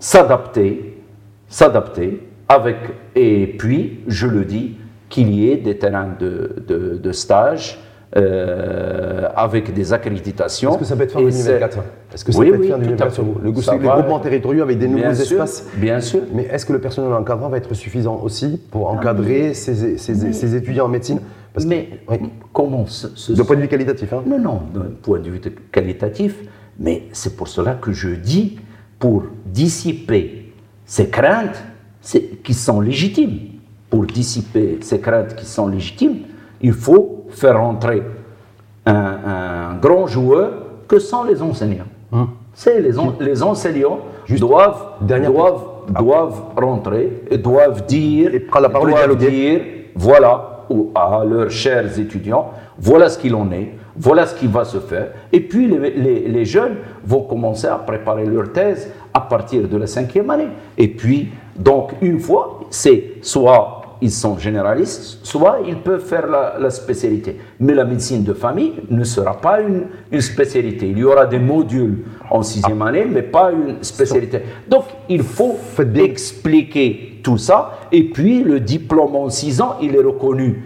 s'adapter, 0.00 0.98
s'adapter 1.46 2.26
avec, 2.48 2.76
et 3.14 3.54
puis, 3.56 4.00
je 4.08 4.26
le 4.26 4.44
dis, 4.44 4.78
qu'il 5.08 5.32
y 5.32 5.48
ait 5.48 5.58
des 5.58 5.78
terrains 5.78 6.16
de, 6.18 6.64
de, 6.66 6.96
de 6.96 7.12
stage 7.12 7.78
euh, 8.16 9.28
avec 9.34 9.72
des 9.74 9.92
accréditations. 9.92 10.70
Est-ce 10.70 10.78
que 10.78 10.84
ça 10.84 10.96
peut 10.96 11.02
être 11.02 11.12
fait 11.12 11.18
en 11.18 11.28
Et 11.28 11.30
2024 11.32 11.72
c'est- 11.72 12.14
Est-ce 12.14 12.24
que 12.24 12.32
ça 12.32 12.38
Oui, 12.38 12.48
peut 12.50 12.54
être 12.54 12.60
oui, 12.60 12.66
fait 12.68 12.72
en 12.74 12.76
tout 12.76 12.82
à 12.82 12.84
2024 12.86 13.14
fait. 13.16 13.22
Le, 13.22 13.78
les 13.82 13.88
groupements 13.88 14.18
territoriaux 14.20 14.62
avec 14.62 14.78
des 14.78 14.86
nouveaux 14.88 15.14
sûr, 15.14 15.42
espaces 15.42 15.66
Bien 15.76 16.00
sûr. 16.00 16.20
Mais 16.32 16.44
est-ce 16.44 16.64
que 16.64 16.72
le 16.72 16.80
personnel 16.80 17.12
encadrant 17.12 17.48
va 17.48 17.56
être 17.58 17.74
suffisant 17.74 18.20
aussi 18.22 18.60
pour 18.70 18.88
encadrer 18.90 19.52
ces, 19.54 19.98
ces- 19.98 20.32
ces 20.32 20.54
étudiants 20.56 20.84
en 20.86 20.88
médecine? 20.88 21.20
Parce 21.52 21.64
que- 21.64 21.70
mais 21.70 21.88
oui. 22.08 22.18
comment 22.52 22.86
ce, 22.86 23.32
De 23.32 23.42
point 23.42 23.56
de 23.56 23.62
vue 23.62 23.68
qualitatif, 23.68 24.12
hein 24.12 24.22
Non, 24.26 24.38
non, 24.38 24.60
d'un 24.72 24.90
point 25.02 25.18
de 25.18 25.28
vue 25.30 25.40
qualitatif, 25.72 26.36
mais 26.78 27.04
c'est 27.12 27.36
pour 27.36 27.48
cela 27.48 27.74
que 27.74 27.92
je 27.92 28.10
dis, 28.10 28.58
pour 28.98 29.24
dissiper 29.46 30.52
ces 30.84 31.08
craintes 31.08 31.62
qui 32.42 32.54
sont 32.54 32.80
légitimes, 32.80 33.38
pour 33.90 34.04
dissiper 34.04 34.78
ces 34.82 35.00
craintes 35.00 35.34
qui 35.36 35.46
sont 35.46 35.66
légitimes, 35.68 36.18
il 36.64 36.72
faut 36.72 37.26
faire 37.28 37.60
entrer 37.60 38.02
un, 38.86 38.94
un 38.94 39.74
grand 39.80 40.06
joueur 40.06 40.50
que 40.88 40.98
sont 40.98 41.24
les 41.24 41.40
enseignants. 41.42 41.90
C'est 42.54 42.80
les, 42.80 42.98
en- 42.98 43.14
les 43.20 43.42
enseignants. 43.42 43.98
Juste, 44.26 44.40
doivent, 44.40 44.84
doivent, 45.00 45.64
doivent 46.00 46.42
rentrer 46.56 47.22
et 47.30 47.36
doivent 47.38 47.84
dire, 47.86 48.34
Et 48.34 48.46
la 48.60 48.68
parole 48.70 48.90
doivent 48.90 49.16
dire, 49.16 49.60
voilà, 49.94 50.64
ou 50.70 50.90
à 50.94 51.22
leurs 51.24 51.50
chers 51.50 51.98
étudiants, 51.98 52.50
voilà 52.78 53.08
ce 53.10 53.18
qu'il 53.18 53.34
en 53.34 53.50
est. 53.52 53.68
voilà 53.96 54.26
ce 54.26 54.34
qui 54.34 54.46
va 54.46 54.64
se 54.64 54.78
faire. 54.78 55.08
Et 55.32 55.40
puis 55.40 55.66
les, 55.68 56.28
les, 56.36 56.44
jeunes 56.44 56.76
vont 57.04 57.22
commencer 57.22 57.66
à 57.66 57.76
préparer 57.76 58.24
leur 58.24 58.50
thèse 58.52 58.90
à 59.12 59.20
partir 59.20 59.68
de 59.68 59.76
la 59.76 59.86
cinquième 59.86 60.30
année. 60.30 60.48
Et 60.78 60.88
puis, 60.88 61.28
donc, 61.56 61.92
une 62.00 62.18
fois, 62.18 62.60
c'est 62.70 63.14
soit 63.22 63.82
ils 64.04 64.10
sont 64.10 64.36
généralistes, 64.36 65.20
soit 65.22 65.60
ils 65.66 65.78
peuvent 65.78 66.04
faire 66.04 66.26
la, 66.26 66.68
spécialité. 66.68 67.38
Mais 67.58 67.72
la 67.72 67.86
médecine 67.86 68.22
de 68.22 68.34
famille 68.34 68.74
ne 68.90 69.02
sera 69.02 69.40
pas 69.40 69.62
une, 69.62 69.86
une, 70.12 70.20
spécialité. 70.20 70.88
Il 70.90 70.98
y 70.98 71.04
aura 71.04 71.24
des 71.24 71.38
modules 71.38 72.04
en 72.30 72.42
sixième 72.42 72.82
ah. 72.82 72.88
année, 72.88 73.06
mais 73.10 73.22
pas 73.22 73.50
une 73.50 73.82
spécialité. 73.82 74.42
Donc, 74.68 74.84
il 75.08 75.22
faut 75.22 75.56
expliquer 75.96 77.20
tout 77.22 77.38
ça. 77.38 77.78
Et 77.92 78.04
puis, 78.10 78.44
le 78.44 78.60
diplôme 78.60 79.16
en 79.16 79.30
six 79.30 79.62
ans, 79.62 79.76
il 79.80 79.96
est 79.96 80.02
reconnu 80.02 80.62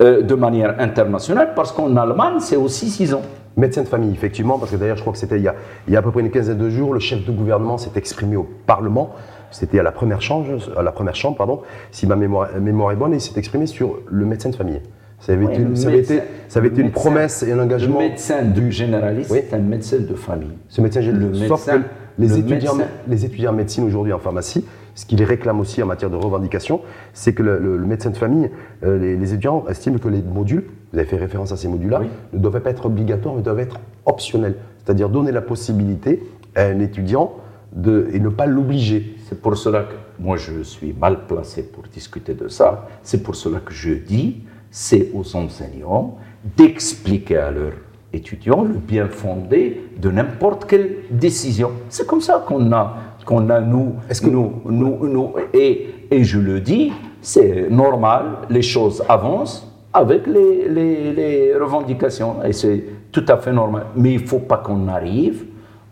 euh, 0.00 0.22
de 0.22 0.34
manière 0.34 0.74
internationale 0.80 1.52
parce 1.54 1.70
qu'en 1.70 1.94
Allemagne, 1.94 2.40
c'est 2.40 2.56
aussi 2.56 2.90
six 2.90 3.14
ans. 3.14 3.22
Médecin 3.56 3.82
de 3.82 3.88
famille, 3.88 4.12
effectivement, 4.12 4.58
parce 4.58 4.72
que 4.72 4.76
d'ailleurs, 4.76 4.96
je 4.96 5.02
crois 5.02 5.12
que 5.12 5.18
c'était 5.20 5.38
il, 5.38 5.52
il, 5.86 5.92
y 5.92 5.96
a 5.96 6.00
à 6.00 6.02
peu 6.02 6.10
près 6.10 6.22
une 6.22 6.30
quinzaine 6.30 6.58
de 6.58 6.70
jours, 6.70 6.92
le 6.92 6.98
chef 6.98 7.24
de 7.24 7.30
gouvernement 7.30 7.78
s'est 7.78 7.92
exprimé 7.94 8.36
au 8.36 8.48
Parlement 8.66 9.14
c'était 9.50 9.78
à 9.78 9.82
la 9.82 9.92
première 9.92 10.22
chambre, 10.22 10.46
à 10.76 10.82
la 10.82 10.92
première 10.92 11.14
chambre 11.14 11.36
pardon, 11.36 11.62
si 11.90 12.06
ma 12.06 12.16
mémoire, 12.16 12.48
mémoire 12.60 12.92
est 12.92 12.96
bonne, 12.96 13.12
et 13.12 13.16
il 13.16 13.20
s'est 13.20 13.38
exprimé 13.38 13.66
sur 13.66 13.98
le 14.10 14.24
médecin 14.24 14.50
de 14.50 14.56
famille. 14.56 14.80
Ça 15.20 15.32
avait, 15.34 15.44
été, 15.44 15.76
ça 15.76 15.88
avait 15.88 15.98
été, 15.98 16.20
ça 16.48 16.60
avait 16.60 16.68
été 16.68 16.80
une 16.80 16.92
promesse 16.92 17.42
et 17.42 17.52
un 17.52 17.58
engagement. 17.58 18.00
Le 18.00 18.08
médecin 18.08 18.42
du 18.42 18.72
généraliste, 18.72 19.30
c'est 19.30 19.54
un 19.54 19.58
médecin 19.58 19.98
de 19.98 20.14
famille. 20.14 20.56
Ce 20.68 20.80
médecin 20.80 21.02
généraliste. 21.02 21.46
Sauf 21.46 21.66
que 21.66 21.80
les, 22.18 22.38
étudiants, 22.38 22.78
les 23.06 23.24
étudiants 23.26 23.50
en 23.50 23.54
médecine 23.54 23.84
aujourd'hui 23.84 24.14
en 24.14 24.18
pharmacie, 24.18 24.64
ce 24.94 25.04
qu'ils 25.04 25.22
réclament 25.22 25.60
aussi 25.60 25.82
en 25.82 25.86
matière 25.86 26.10
de 26.10 26.16
revendication, 26.16 26.80
c'est 27.12 27.34
que 27.34 27.42
le, 27.42 27.78
médecin 27.78 28.10
de 28.10 28.16
famille, 28.16 28.50
euh, 28.82 28.98
les, 28.98 29.32
étudiants 29.32 29.64
estiment 29.68 29.98
que 29.98 30.08
les 30.08 30.22
modules, 30.22 30.64
vous 30.92 30.98
avez 30.98 31.06
fait 31.06 31.16
référence 31.16 31.52
à 31.52 31.56
ces 31.56 31.68
modules-là, 31.68 32.02
ne 32.32 32.38
doivent 32.38 32.60
pas 32.60 32.70
être 32.70 32.86
obligatoires, 32.86 33.34
mais 33.34 33.42
doivent 33.42 33.60
être 33.60 33.78
optionnels. 34.06 34.56
C'est-à-dire 34.84 35.08
donner 35.08 35.32
la 35.32 35.42
possibilité 35.42 36.22
à 36.54 36.64
un 36.64 36.80
étudiant 36.80 37.34
de, 37.72 38.08
et 38.12 38.20
ne 38.20 38.28
pas 38.28 38.46
l'obliger. 38.46 39.16
C'est 39.30 39.40
pour 39.40 39.56
cela 39.56 39.84
que 39.84 39.94
moi 40.18 40.36
je 40.36 40.60
suis 40.64 40.92
mal 40.92 41.24
placé 41.28 41.62
pour 41.62 41.84
discuter 41.84 42.34
de 42.34 42.48
ça. 42.48 42.88
C'est 43.04 43.22
pour 43.22 43.36
cela 43.36 43.60
que 43.60 43.72
je 43.72 43.92
dis, 43.92 44.42
c'est 44.72 45.12
aux 45.14 45.36
enseignants 45.36 46.16
d'expliquer 46.56 47.36
à 47.36 47.52
leurs 47.52 47.74
étudiants 48.12 48.64
le 48.64 48.74
bien 48.74 49.06
fondé 49.06 49.82
de 49.96 50.10
n'importe 50.10 50.64
quelle 50.64 50.96
décision. 51.12 51.70
C'est 51.88 52.08
comme 52.08 52.20
ça 52.20 52.44
qu'on 52.44 52.72
a, 52.72 52.96
qu'on 53.24 53.48
a 53.50 53.60
nous, 53.60 53.94
que 54.08 54.28
nous, 54.28 54.62
nous, 54.64 55.06
nous 55.06 55.34
et, 55.54 56.08
et 56.10 56.24
je 56.24 56.40
le 56.40 56.58
dis, 56.60 56.92
c'est 57.22 57.70
normal, 57.70 58.24
les 58.50 58.62
choses 58.62 59.00
avancent 59.08 59.64
avec 59.92 60.26
les, 60.26 60.68
les, 60.68 61.12
les 61.12 61.54
revendications 61.54 62.42
et 62.42 62.52
c'est 62.52 62.82
tout 63.12 63.24
à 63.28 63.36
fait 63.36 63.52
normal. 63.52 63.86
Mais 63.94 64.14
il 64.14 64.22
ne 64.22 64.26
faut 64.26 64.40
pas 64.40 64.56
qu'on 64.56 64.88
arrive 64.88 65.44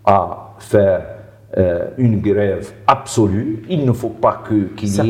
à 0.04 0.57
faire 0.59 1.17
euh, 1.56 1.86
une 1.96 2.20
grève 2.20 2.72
absolue. 2.86 3.62
Il 3.70 3.86
ne 3.86 3.92
faut 3.92 4.10
pas 4.10 4.42
qu'il 4.46 4.86
y 4.86 5.00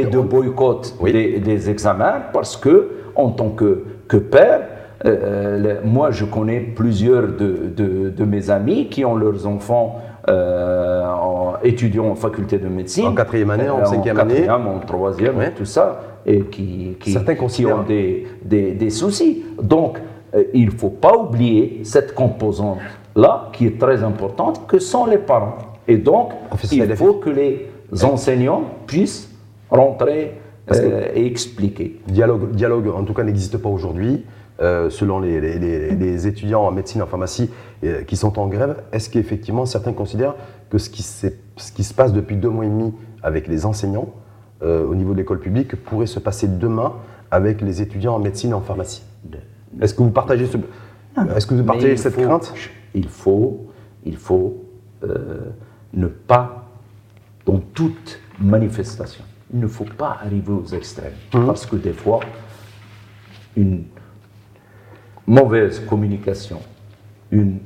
ait, 0.00 0.04
de 0.06 0.18
boycott 0.18 0.96
des, 1.04 1.68
examens 1.68 2.22
parce 2.32 2.56
que, 2.56 2.88
en 3.14 3.28
tant 3.28 3.50
que, 3.50 3.84
que 4.08 4.16
père, 4.16 4.62
euh, 5.04 5.74
moi 5.84 6.12
je 6.12 6.24
connais 6.24 6.60
plusieurs 6.60 7.28
de, 7.28 7.74
de, 7.76 8.24
mes 8.24 8.48
amis 8.48 8.88
qui 8.88 9.04
ont 9.04 9.14
leurs 9.14 9.46
enfants 9.46 10.00
euh, 10.30 11.04
en, 11.04 11.56
étudiants 11.62 12.06
en 12.06 12.14
faculté 12.14 12.56
de 12.56 12.68
médecine. 12.68 13.08
En 13.08 13.14
quatrième 13.14 13.50
année, 13.50 13.68
en 13.68 13.84
cinquième 13.84 14.18
année. 14.18 14.48
En 14.48 14.78
troisième, 14.78 15.36
tout 15.54 15.66
ça, 15.66 16.00
et 16.24 16.40
qui, 16.44 16.96
qui, 16.98 17.14
qui 17.48 17.66
ont 17.66 17.82
des, 17.82 18.26
des, 18.42 18.72
des, 18.72 18.90
soucis. 18.90 19.44
Donc, 19.62 19.98
il 20.54 20.66
ne 20.66 20.70
faut 20.70 20.88
pas 20.88 21.18
oublier 21.18 21.80
cette 21.84 22.14
composante 22.14 22.78
là, 23.16 23.50
qui 23.52 23.66
est 23.66 23.78
très 23.78 24.02
importante, 24.02 24.66
que 24.66 24.78
sont 24.78 25.06
les 25.06 25.18
parents. 25.18 25.58
Et 25.88 25.96
donc, 25.96 26.32
il 26.70 26.96
faut 26.96 27.14
que 27.14 27.30
les 27.30 27.68
enseignants 28.02 28.62
puissent 28.86 29.30
rentrer 29.70 30.34
euh, 30.72 31.08
et 31.14 31.26
expliquer. 31.26 32.00
Dialogue, 32.06 32.52
dialogue, 32.52 32.88
en 32.88 33.04
tout 33.04 33.14
cas, 33.14 33.24
n'existe 33.24 33.58
pas 33.58 33.68
aujourd'hui. 33.68 34.24
Euh, 34.60 34.90
selon 34.90 35.20
les, 35.20 36.26
étudiants 36.26 36.66
en 36.66 36.70
médecine, 36.70 37.00
en 37.00 37.06
pharmacie 37.06 37.50
euh, 37.82 38.02
qui 38.02 38.16
sont 38.16 38.38
en 38.38 38.46
grève, 38.46 38.76
est-ce 38.92 39.08
qu'effectivement 39.08 39.64
certains 39.64 39.94
considèrent 39.94 40.34
que 40.68 40.76
ce 40.76 40.90
qui, 40.90 41.02
ce 41.02 41.28
qui, 41.74 41.82
se 41.82 41.94
passe 41.94 42.12
depuis 42.12 42.36
deux 42.36 42.50
mois 42.50 42.66
et 42.66 42.68
demi 42.68 42.92
avec 43.22 43.48
les 43.48 43.64
enseignants 43.64 44.10
au 44.62 44.94
niveau 44.94 45.12
de 45.14 45.16
l'école 45.16 45.40
publique 45.40 45.74
pourrait 45.74 46.04
se 46.04 46.18
passer 46.18 46.46
demain 46.46 46.92
avec 47.30 47.62
les 47.62 47.80
étudiants 47.80 48.14
en 48.14 48.18
médecine 48.18 48.50
et 48.50 48.54
en 48.54 48.60
pharmacie? 48.60 49.02
Est-ce 49.80 49.94
que 49.94 50.02
vous 50.02 50.10
partagez, 50.10 50.44
ce, 50.44 50.58
est-ce 51.34 51.46
que 51.46 51.54
vous 51.54 51.64
partagez 51.64 51.96
cette 51.96 52.16
crainte? 52.16 52.52
Il 52.94 53.08
faut, 53.08 53.66
il 54.04 54.16
faut 54.16 54.64
euh, 55.04 55.50
ne 55.92 56.06
pas, 56.06 56.68
dans 57.46 57.58
toute 57.58 58.20
manifestation, 58.38 59.24
il 59.52 59.60
ne 59.60 59.66
faut 59.66 59.84
pas 59.84 60.18
arriver 60.22 60.52
aux 60.52 60.66
extrêmes. 60.66 61.12
Mmh. 61.34 61.46
Parce 61.46 61.66
que 61.66 61.76
des 61.76 61.92
fois, 61.92 62.20
une 63.56 63.84
mauvaise 65.26 65.80
communication, 65.80 66.60
une, 67.30 67.60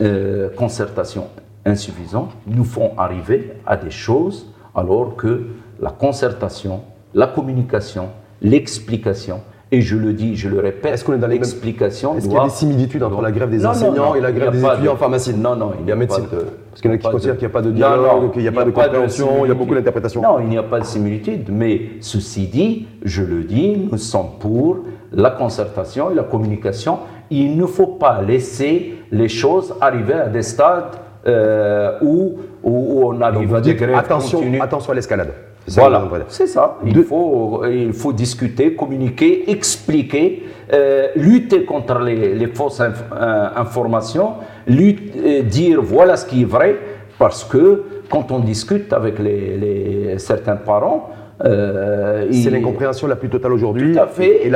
euh, 0.00 0.50
concertation 0.56 1.28
insuffisante 1.64 2.32
nous 2.46 2.64
font 2.64 2.92
arriver 2.98 3.52
à 3.66 3.76
des 3.76 3.90
choses 3.90 4.52
alors 4.74 5.16
que 5.16 5.46
la 5.80 5.90
concertation, 5.90 6.82
la 7.14 7.26
communication, 7.26 8.10
l'explication 8.42 9.40
et 9.72 9.82
je 9.82 9.96
le 9.96 10.12
dis, 10.12 10.34
je 10.34 10.48
le 10.48 10.58
répète, 10.58 10.94
est-ce 10.94 11.04
qu'on 11.04 11.12
est 11.12 11.18
dans 11.18 11.28
l'explication 11.28 12.16
Est-ce 12.16 12.26
qu'il 12.26 12.36
y 12.36 12.40
a 12.40 12.44
des 12.44 12.50
similitudes 12.50 13.02
entre 13.04 13.22
la 13.22 13.30
grève 13.30 13.50
des 13.50 13.64
enseignants 13.64 14.16
et 14.16 14.20
la 14.20 14.32
grève 14.32 14.50
des 14.50 14.64
étudiants 14.64 14.94
en 14.94 14.96
pharmacie 14.96 15.32
Non, 15.32 15.54
non, 15.54 15.72
il 15.80 15.88
y 15.88 15.92
a, 15.92 15.96
médecine. 15.96 16.24
Parce 16.70 16.80
qu'il 16.80 16.90
y 16.90 16.94
en 16.94 16.96
a 16.96 16.98
qui 16.98 17.08
considèrent 17.08 17.36
qu'il 17.36 17.46
n'y 17.46 17.52
a 17.52 17.54
pas 17.54 17.62
de 17.62 17.70
dialogue, 17.70 18.32
qu'il 18.32 18.42
n'y 18.42 18.48
a, 18.48 18.52
pas 18.52 18.64
de 18.64 18.70
compréhension, 18.70 19.44
il 19.44 19.48
y 19.48 19.52
a 19.52 19.54
beaucoup 19.54 19.74
d'interprétations. 19.74 20.22
Non, 20.22 20.40
il 20.40 20.48
n'y 20.48 20.58
a 20.58 20.64
pas 20.64 20.80
de 20.80 20.84
similitude, 20.84 21.48
mais 21.50 21.82
ceci 22.00 22.48
dit, 22.48 22.86
je 23.04 23.22
le 23.22 23.44
dis, 23.44 23.88
nous 23.90 23.98
sommes 23.98 24.38
pour 24.40 24.78
la 25.12 25.30
concertation 25.30 26.10
et 26.10 26.14
la 26.14 26.24
communication. 26.24 26.98
Il 27.30 27.56
ne 27.56 27.66
faut 27.66 27.86
pas 27.86 28.22
laisser 28.22 28.94
les 29.12 29.28
choses 29.28 29.74
arriver 29.80 30.14
à 30.14 30.28
des 30.28 30.42
stades 30.42 30.96
euh, 31.28 31.92
où, 32.02 32.38
où, 32.64 33.04
on 33.04 33.20
arrive 33.20 33.54
à 33.54 33.60
des 33.60 33.74
grèves 33.74 33.94
attention, 33.94 34.42
Attention 34.60 34.92
à 34.92 34.94
l'escalade. 34.96 35.32
Voilà, 35.76 36.08
c'est 36.28 36.46
ça. 36.46 36.78
Il, 36.84 37.02
faut, 37.04 37.62
il 37.66 37.92
faut 37.92 38.12
discuter, 38.12 38.74
communiquer, 38.74 39.50
expliquer, 39.50 40.42
euh, 40.72 41.08
lutter 41.16 41.64
contre 41.64 41.98
les, 42.00 42.46
fausses 42.48 42.80
euh, 42.80 43.48
informations, 43.56 44.34
lutter, 44.66 45.40
euh, 45.40 45.42
dire 45.42 45.80
voilà 45.82 46.16
ce 46.16 46.26
qui 46.26 46.42
est 46.42 46.46
vrai, 46.46 46.76
parce 47.18 47.44
que 47.44 47.84
quand 48.08 48.32
on 48.32 48.40
discute 48.40 48.92
avec 48.92 49.18
les, 49.18 50.14
certains 50.18 50.56
parents, 50.56 51.10
c'est 51.42 52.50
l'incompréhension 52.50 53.06
la 53.06 53.16
plus 53.16 53.28
totale 53.28 53.52
aujourd'hui. 53.52 53.92
Tout 53.92 54.00
à 54.00 54.06
fait. 54.08 54.46
Et, 54.46 54.50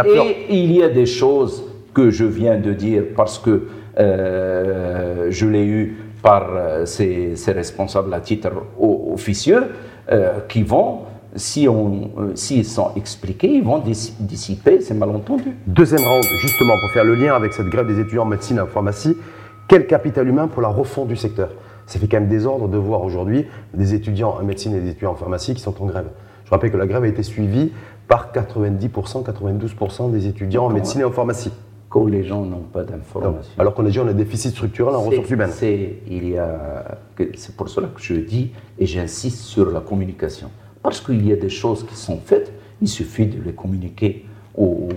il 0.50 0.72
y 0.72 0.82
a 0.82 0.88
des 0.88 1.06
choses 1.06 1.64
que 1.94 2.10
je 2.10 2.24
viens 2.24 2.58
de 2.58 2.72
dire 2.72 3.04
parce 3.16 3.38
que 3.38 3.68
je 3.96 5.46
l'ai 5.46 5.64
eu 5.64 5.96
par 6.22 6.48
ces, 6.84 7.34
responsables 7.48 8.12
à 8.12 8.20
titre 8.20 8.50
officieux. 8.78 9.62
Euh, 10.12 10.40
qui 10.48 10.62
vont, 10.62 11.04
si 11.34 11.66
on, 11.66 12.10
euh, 12.18 12.32
s'ils 12.34 12.66
sont 12.66 12.90
expliqués, 12.94 13.48
ils 13.54 13.64
vont 13.64 13.82
dissiper 14.20 14.82
ces 14.82 14.92
malentendus. 14.92 15.56
Deuxième 15.66 16.02
round, 16.02 16.24
justement, 16.42 16.74
pour 16.78 16.90
faire 16.90 17.04
le 17.04 17.14
lien 17.14 17.34
avec 17.34 17.54
cette 17.54 17.68
grève 17.68 17.86
des 17.86 17.98
étudiants 17.98 18.24
en 18.24 18.26
médecine 18.26 18.58
et 18.58 18.60
en 18.60 18.66
pharmacie, 18.66 19.16
quel 19.66 19.86
capital 19.86 20.28
humain 20.28 20.46
pour 20.46 20.60
la 20.60 20.68
refonte 20.68 21.08
du 21.08 21.16
secteur? 21.16 21.48
Ça 21.86 21.98
fait 21.98 22.06
quand 22.06 22.18
même 22.18 22.28
désordre 22.28 22.68
de 22.68 22.76
voir 22.76 23.02
aujourd'hui 23.02 23.46
des 23.72 23.94
étudiants 23.94 24.36
en 24.38 24.44
médecine 24.44 24.74
et 24.74 24.80
des 24.80 24.90
étudiants 24.90 25.12
en 25.12 25.16
pharmacie 25.16 25.54
qui 25.54 25.62
sont 25.62 25.82
en 25.82 25.86
grève. 25.86 26.08
Je 26.44 26.50
rappelle 26.50 26.70
que 26.70 26.76
la 26.76 26.86
grève 26.86 27.04
a 27.04 27.08
été 27.08 27.22
suivie 27.22 27.72
par 28.06 28.30
90%, 28.32 29.24
92% 29.24 30.10
des 30.10 30.26
étudiants 30.26 30.66
en 30.66 30.70
médecine 30.70 31.00
et 31.00 31.04
en 31.04 31.12
pharmacie 31.12 31.50
que 31.94 32.10
les 32.10 32.24
gens 32.24 32.44
n'ont 32.44 32.66
pas 32.72 32.82
d'informations. 32.82 33.52
Alors 33.58 33.74
qu'on 33.74 33.86
a 33.86 33.90
dit 33.90 34.00
on 34.00 34.08
a 34.08 34.12
déficit 34.12 34.50
structurel 34.52 34.94
en 34.96 35.02
ressources 35.02 35.30
humaines. 35.30 35.50
C'est, 35.52 35.98
il 36.08 36.28
y 36.28 36.38
a, 36.38 36.98
c'est 37.36 37.54
pour 37.56 37.68
cela 37.68 37.88
que 37.88 38.02
je 38.02 38.14
dis 38.14 38.50
et 38.78 38.86
j'insiste 38.86 39.42
sur 39.42 39.70
la 39.70 39.80
communication. 39.80 40.50
Parce 40.82 41.00
qu'il 41.00 41.26
y 41.26 41.32
a 41.32 41.36
des 41.36 41.48
choses 41.48 41.86
qui 41.86 41.94
sont 41.94 42.18
faites, 42.18 42.52
il 42.82 42.88
suffit 42.88 43.26
de 43.26 43.42
les 43.42 43.52
communiquer 43.52 44.26
aux, 44.56 44.88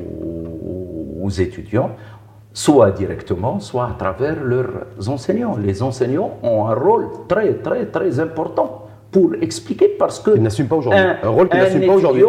aux 1.22 1.30
étudiants, 1.30 1.92
soit 2.52 2.92
directement, 2.92 3.60
soit 3.60 3.86
à 3.86 3.94
travers 3.94 4.44
leurs 4.44 4.88
enseignants. 5.08 5.56
Les 5.56 5.84
enseignants 5.84 6.38
ont 6.42 6.66
un 6.66 6.74
rôle 6.74 7.10
très, 7.28 7.54
très, 7.54 7.86
très 7.86 8.20
important 8.20 8.87
pour 9.18 9.34
expliquer 9.42 9.88
parce 9.88 10.20
que. 10.20 10.36
Ils 10.36 10.44
n'assument 10.44 10.68
pas 10.68 10.76
aujourd'hui. 10.76 11.02
Un, 11.24 11.30
rôle 11.30 11.50
qu'ils 11.50 11.60
n'assument 11.60 11.88
pas 11.88 11.96
aujourd'hui. 11.96 12.24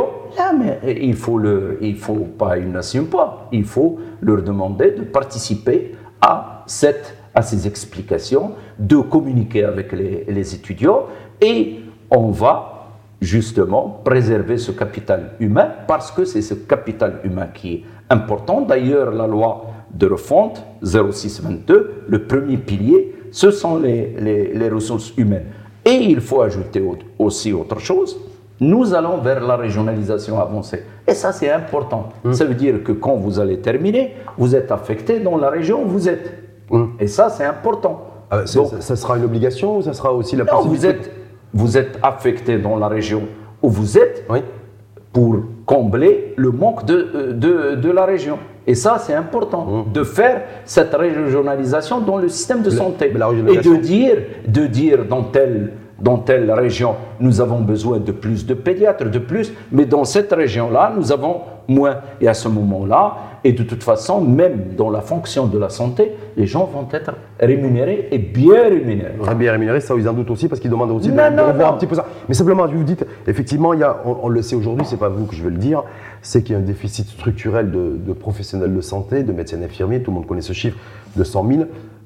mais 0.59 0.97
il 1.03 1.15
faut 1.17 1.39
le, 1.39 1.77
il 1.83 1.97
faut 1.97 2.15
pas, 2.15 2.57
ils 2.57 2.71
n'assument 2.71 3.09
pas. 3.09 3.47
Il 3.53 3.65
faut 3.65 3.99
leur 4.23 4.43
demander 4.43 4.93
de 4.93 5.03
participer 5.03 5.95
à 6.23 6.65
cette, 6.67 7.15
à 7.35 7.43
ces 7.43 7.67
explications, 7.67 8.53
de 8.79 8.97
communiquer 8.97 9.65
avec 9.65 9.93
les, 9.93 10.25
les 10.29 10.55
étudiants 10.55 11.03
et 11.43 11.81
on 12.11 12.31
va 12.31 12.89
justement 13.21 14.01
préserver 14.03 14.57
ce 14.57 14.73
capital 14.73 15.33
humain 15.41 15.69
parce 15.87 16.11
que 16.11 16.25
c'est 16.25 16.41
ce 16.41 16.55
capital 16.55 17.21
humain 17.23 17.49
qui 17.53 17.75
est 17.75 17.85
important. 18.09 18.63
D'ailleurs, 18.63 19.11
la 19.13 19.27
loi 19.27 19.67
de 19.93 20.07
refonte 20.07 20.65
0622, 20.83 22.05
le 22.09 22.23
premier 22.25 22.57
pilier, 22.57 23.15
ce 23.31 23.51
sont 23.51 23.79
les, 23.79 24.15
les, 24.55 24.69
ressources 24.71 25.13
humaines. 25.17 25.47
Et 25.89 25.97
il 25.97 26.21
faut 26.21 26.43
ajouter 26.43 26.83
aussi 27.19 27.53
autre 27.53 27.79
chose. 27.79 28.19
Nous 28.61 28.93
allons 28.93 29.19
vers 29.19 29.41
la 29.41 29.57
régionalisation 29.57 30.41
avancée. 30.41 30.83
Et 31.07 31.15
ça, 31.15 31.33
c'est 31.33 31.51
important. 31.51 32.11
Hum. 32.25 32.35
Ça 32.35 32.45
veut 32.45 32.55
dire 32.55 32.83
que 32.83 32.93
quand 32.93 33.15
vous 33.15 33.39
allez 33.39 33.59
terminer, 33.61 34.15
vous 34.37 34.55
êtes 34.55 34.71
affecté 34.73 35.21
dans 35.21 35.37
la 35.37 35.49
région 35.49 35.85
où 35.85 35.89
vous 35.89 36.09
êtes. 36.09 36.35
Hum. 36.71 36.93
Et 37.01 37.07
ça, 37.07 37.31
c'est 37.31 37.45
important. 37.45 38.05
Ah, 38.31 38.47
ça 38.47 38.97
sera 38.97 39.17
une 39.17 39.25
obligation 39.25 39.79
ou 39.79 39.83
ça 39.83 39.95
sera 39.95 40.13
aussi 40.13 40.37
la 40.37 40.45
possibilité 40.45 40.87
vous 40.87 40.87
êtes, 40.87 41.11
vous 41.55 41.79
êtes 41.79 41.99
affecté 42.03 42.59
dans 42.59 42.77
la 42.77 42.89
région 42.89 43.23
où 43.63 43.71
vous 43.71 43.97
êtes 43.97 44.29
pour 45.13 45.37
combler 45.65 46.35
le 46.37 46.51
manque 46.51 46.85
de, 46.85 47.11
euh, 47.15 47.33
de, 47.33 47.75
de 47.81 47.91
la 47.91 48.05
région. 48.05 48.39
Et 48.69 48.75
ça, 48.75 48.99
c'est 48.99 49.15
important 49.15 49.65
mmh. 49.65 49.93
de 49.95 50.05
faire 50.05 50.43
cette 50.67 50.95
régionalisation 50.95 52.01
dans 52.01 52.19
le 52.19 52.29
système 52.29 52.61
de 52.63 52.69
santé. 52.69 53.07
et 53.07 53.57
de 53.57 53.77
dire, 53.77 54.17
de 54.47 54.67
dire 54.67 55.07
dans 55.07 55.23
telle, 55.23 55.73
dans 55.99 56.19
telle 56.19 56.51
région, 56.51 56.95
nous 57.21 57.41
avons 57.41 57.61
besoin 57.61 57.99
de 57.99 58.13
plus 58.13 58.47
de 58.47 58.55
pédiatres, 58.55 59.11
de 59.11 59.19
plus, 59.19 59.53
mais 59.73 59.85
dans 59.85 60.05
cette 60.05 60.33
région-là, 60.33 60.93
nous 60.97 61.11
avons 61.11 61.43
moins. 61.67 61.97
Et 62.21 62.29
à 62.29 62.35
ce 62.35 62.49
moment-là, 62.49 63.17
et 63.45 63.53
de 63.53 63.63
toute 63.63 63.83
façon, 63.83 64.21
même 64.21 64.75
dans 64.77 64.91
la 64.91 65.01
fonction 65.01 65.47
de 65.47 65.59
la 65.59 65.69
santé, 65.69 66.13
les 66.37 66.47
gens 66.47 66.65
vont 66.65 66.89
être 66.93 67.13
rémunérés 67.39 68.09
et 68.11 68.19
bien 68.19 68.69
rémunérés. 68.69 69.15
Bien 69.37 69.53
rémunérés, 69.53 69.81
ça 69.81 69.95
ils 69.97 70.09
en 70.09 70.13
doutent 70.13 70.31
aussi 70.31 70.49
parce 70.49 70.61
qu'ils 70.61 70.71
demandent 70.71 70.91
aussi 70.91 71.09
de, 71.09 71.13
revoir 71.13 71.75
un 71.75 71.77
petit 71.77 71.87
peu 71.87 71.95
ça. 71.95 72.07
Mais 72.29 72.35
simplement, 72.35 72.67
vous 72.67 72.85
dites, 72.85 73.05
effectivement, 73.27 73.75
il 73.75 73.81
y 73.81 73.85
a, 73.85 74.03
on, 74.05 74.29
le 74.29 74.43
sait 74.43 74.57
aujourd'hui, 74.57 74.87
c'est 74.87 74.99
pas 74.99 75.09
vous 75.09 75.27
que 75.27 75.35
je 75.35 75.43
vais 75.43 75.51
le 75.51 75.57
dire, 75.57 75.83
c'est 76.23 76.43
qu'il 76.43 76.55
y 76.55 76.57
a 76.57 76.59
un 76.59 76.65
déficit 76.65 77.07
structurel 77.07 77.71
de, 77.71 78.13
professionnels 78.13 78.75
de 78.75 78.81
santé, 78.81 79.23
de 79.23 79.33
médecins 79.33 79.63
infirmiers, 79.63 80.03
tout 80.03 80.11
le 80.11 80.17
monde 80.17 80.27
connaît 80.27 80.41
ce 80.41 80.53
chiffre 80.53 80.77
de 81.17 81.25
100 81.25 81.49
000. 81.49 81.61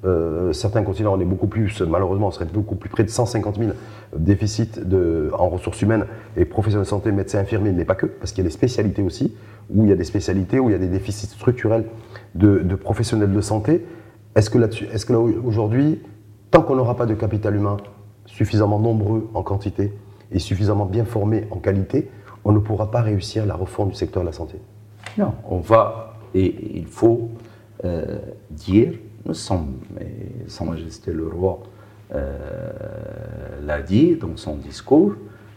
Euh, 0.04 0.52
certains 0.52 0.82
considèrent 0.82 1.12
qu'on 1.12 1.20
est 1.20 1.24
beaucoup 1.24 1.46
plus, 1.46 1.80
malheureusement, 1.82 2.28
on 2.28 2.30
serait 2.32 2.44
beaucoup 2.44 2.74
plus 2.74 2.90
près 2.90 3.04
de 3.04 3.08
150 3.08 3.58
000 3.58 3.70
déficits 4.16 4.80
de, 4.84 5.30
en 5.38 5.48
ressources 5.48 5.80
humaines. 5.82 6.06
Et 6.36 6.44
professionnels 6.44 6.84
de 6.84 6.88
santé, 6.88 7.12
médecins 7.12 7.38
infirmiers, 7.38 7.72
mais 7.72 7.84
pas 7.84 7.94
que, 7.94 8.06
parce 8.06 8.32
qu'il 8.32 8.42
y 8.42 8.46
a 8.46 8.48
des 8.48 8.54
spécialités 8.54 9.02
aussi 9.02 9.32
où 9.70 9.84
il 9.84 9.90
y 9.90 9.92
a 9.92 9.96
des 9.96 10.04
spécialités, 10.04 10.58
où 10.58 10.68
il 10.68 10.72
y 10.72 10.74
a 10.76 10.78
des 10.78 10.88
déficits 10.88 11.26
structurels 11.28 11.84
de, 12.34 12.74
professionnels 12.74 13.32
de 13.32 13.40
santé. 13.40 13.84
Est-ce 14.34 14.50
que 14.50 14.58
là-dessus, 14.58 14.86
est-ce 14.92 15.06
que 15.06 15.12
là 15.12 15.18
aujourd'hui, 15.18 16.00
tant 16.50 16.62
qu'on 16.62 16.76
n'aura 16.76 16.96
pas 16.96 17.06
de 17.06 17.14
capital 17.14 17.54
humain 17.54 17.76
suffisamment 18.26 18.78
nombreux 18.78 19.28
en 19.34 19.42
quantité 19.42 19.92
et 20.30 20.38
suffisamment 20.38 20.86
bien 20.86 21.04
formés 21.04 21.46
en 21.50 21.56
qualité, 21.56 22.10
on 22.44 22.52
ne 22.52 22.58
pourra 22.58 22.90
pas 22.90 23.02
réussir 23.02 23.46
la 23.46 23.54
refonte 23.54 23.90
du 23.90 23.94
secteur 23.94 24.22
de 24.22 24.26
la 24.26 24.32
santé? 24.32 24.58
Non, 25.18 25.34
on 25.48 25.58
va, 25.58 26.14
et 26.34 26.78
il 26.78 26.86
faut 26.86 27.28
euh, 27.84 28.18
dire, 28.50 28.94
nous 29.24 29.34
sommes, 29.34 29.74
et 30.00 30.48
Sa 30.48 30.64
Majesté 30.64 31.12
le 31.12 31.26
Roi 31.26 31.62
euh, 32.14 32.72
l'a 33.64 33.80
dit 33.80 34.16
dans 34.16 34.36
son 34.36 34.56
discours, 34.56 35.14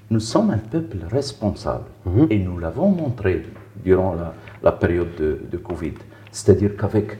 nous 0.09 0.19
sommes 0.19 0.51
un 0.51 0.57
peuple 0.57 0.97
responsable. 1.09 1.85
Mhm. 2.05 2.27
Et 2.29 2.39
nous 2.39 2.57
l'avons 2.59 2.89
montré 2.89 3.43
durant 3.83 4.15
la, 4.63 4.71
période 4.71 5.15
de, 5.15 5.57
Covid. 5.57 5.93
C'est-à-dire 6.31 6.75
qu'avec... 6.77 7.17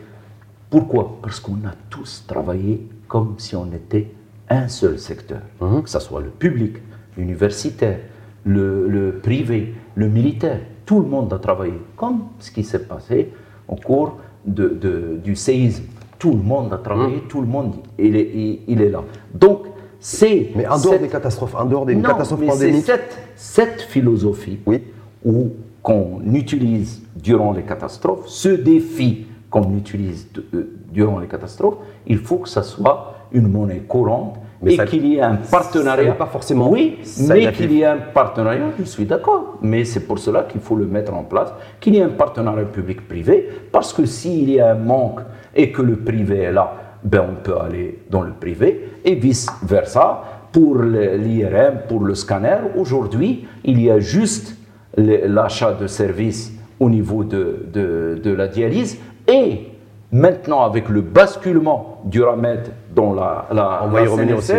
Pourquoi? 0.70 1.20
Parce 1.22 1.40
qu'on 1.40 1.66
a 1.66 1.74
tous 1.90 2.26
travaillé 2.28 2.88
comme 3.08 3.36
si 3.38 3.56
on 3.56 3.72
était 3.72 4.12
un 4.50 4.68
seul 4.68 5.00
secteur, 5.00 5.42
mhm. 5.62 5.84
que 5.84 5.90
ce 5.90 6.00
soit 6.00 6.22
le 6.22 6.30
public, 6.30 6.78
l'universitaire, 7.18 8.00
le, 8.46 9.20
privé, 9.24 9.74
le 9.96 10.08
militaire. 10.08 10.60
Tout 10.86 11.02
le 11.02 11.08
monde 11.08 11.34
a 11.34 11.40
travaillé, 11.40 11.80
comme 11.96 12.26
ce 12.40 12.52
qui 12.52 12.64
s'est 12.64 12.84
passé 12.84 13.32
au 13.68 13.76
cours 13.76 14.20
de, 14.46 15.20
du 15.24 15.36
séisme. 15.36 15.86
Tout 16.18 16.32
le 16.32 16.44
monde 16.44 16.74
a 16.74 16.78
travaillé, 16.78 17.18
mhm. 17.18 17.28
tout 17.28 17.42
le 17.42 17.48
monde, 17.48 17.76
il 18.00 18.16
est, 18.16 18.62
il 18.68 18.82
est 18.82 18.90
là. 18.90 19.04
Donc, 19.34 19.66
c'est... 20.00 20.52
Mais 20.56 20.68
en 20.68 20.80
dehors 20.80 21.00
des 21.00 21.08
catastrophes, 21.08 21.56
en 21.56 21.66
dehors 21.66 21.86
des 21.86 21.98
catastrophes 21.98 22.46
pandémiques... 22.46 22.86
c'est 22.86 22.92
cette, 22.94 23.20
cette 23.36 23.82
philosophie 23.82 24.60
oui. 24.66 24.84
où 25.24 25.50
qu'on 25.82 26.22
utilise 26.34 27.02
durant 27.16 27.54
les 27.54 27.64
catastrophes, 27.64 28.28
ce 28.28 28.50
défi 28.50 29.28
qu'on 29.50 29.76
utilise 29.78 30.28
euh, 30.54 30.76
durant 30.92 31.20
les 31.20 31.28
catastrophes, 31.28 31.78
il 32.08 32.18
faut 32.18 32.38
que 32.38 32.50
ça 32.50 32.64
soit 32.64 33.14
une 33.32 33.48
monnaie 33.48 33.84
courante 33.88 34.38
mais 34.62 34.74
et 34.76 34.86
qu'il 34.86 35.06
y 35.06 35.18
ait 35.18 35.22
un 35.22 35.36
partenariat. 35.36 36.14
pas 36.14 36.26
forcément. 36.26 36.70
Oui, 36.70 36.98
mais 37.28 37.52
qu'il 37.52 37.72
y 37.72 37.82
ait 37.82 37.86
un 37.86 37.98
partenariat, 37.98 38.72
je 38.80 38.84
suis 38.84 39.06
d'accord. 39.06 39.58
Mais 39.62 39.86
c'est 39.86 40.02
pour 40.02 40.18
cela 40.18 40.44
qu'il 40.44 40.62
faut 40.62 40.76
le 40.76 40.86
mettre 40.86 41.14
en 41.14 41.24
place, 41.24 41.54
qu'il 41.80 41.96
y 41.96 42.00
ait 42.00 42.04
un 42.04 42.10
partenariat 42.10 42.66
public-privé, 42.66 43.50
parce 43.72 43.94
que 43.94 44.06
s'il 44.06 44.50
y 44.50 44.60
a 44.60 44.72
un 44.72 44.76
manque 44.76 45.20
et 45.56 45.72
que 45.72 45.82
le 45.82 45.96
privé 45.98 46.40
est 46.40 46.52
là, 46.52 46.74
ben 47.04 47.24
on 47.30 47.36
peut 47.36 47.58
aller 47.58 48.00
dans 48.10 48.22
le 48.22 48.34
privé 48.34 48.90
et 49.06 49.16
vice-versa. 49.16 50.24
Pour 50.52 50.78
l'IRM, 50.82 51.80
pour 51.88 52.04
le 52.04 52.16
scanner, 52.16 52.58
aujourd'hui, 52.78 53.46
il 53.64 53.82
y 53.82 53.92
a 53.92 54.00
juste 54.00 54.56
l'achat 54.98 55.74
de 55.74 55.88
services 55.88 56.54
au 56.80 56.90
niveau 56.90 57.24
de, 57.24 57.66
de, 57.74 58.20
de, 58.22 58.32
la 58.32 58.48
dialyse 58.48 58.98
et 59.28 59.68
maintenant 60.12 60.64
avec 60.64 60.88
le 60.90 61.02
basculement 61.02 62.02
du 62.06 62.22
RAMED 62.24 62.72
dans 62.94 63.14
la, 63.14 63.48
la, 63.52 63.82
on 63.84 63.88
va 63.90 64.02
y 64.04 64.08
revenir 64.08 64.38
aussi. 64.38 64.54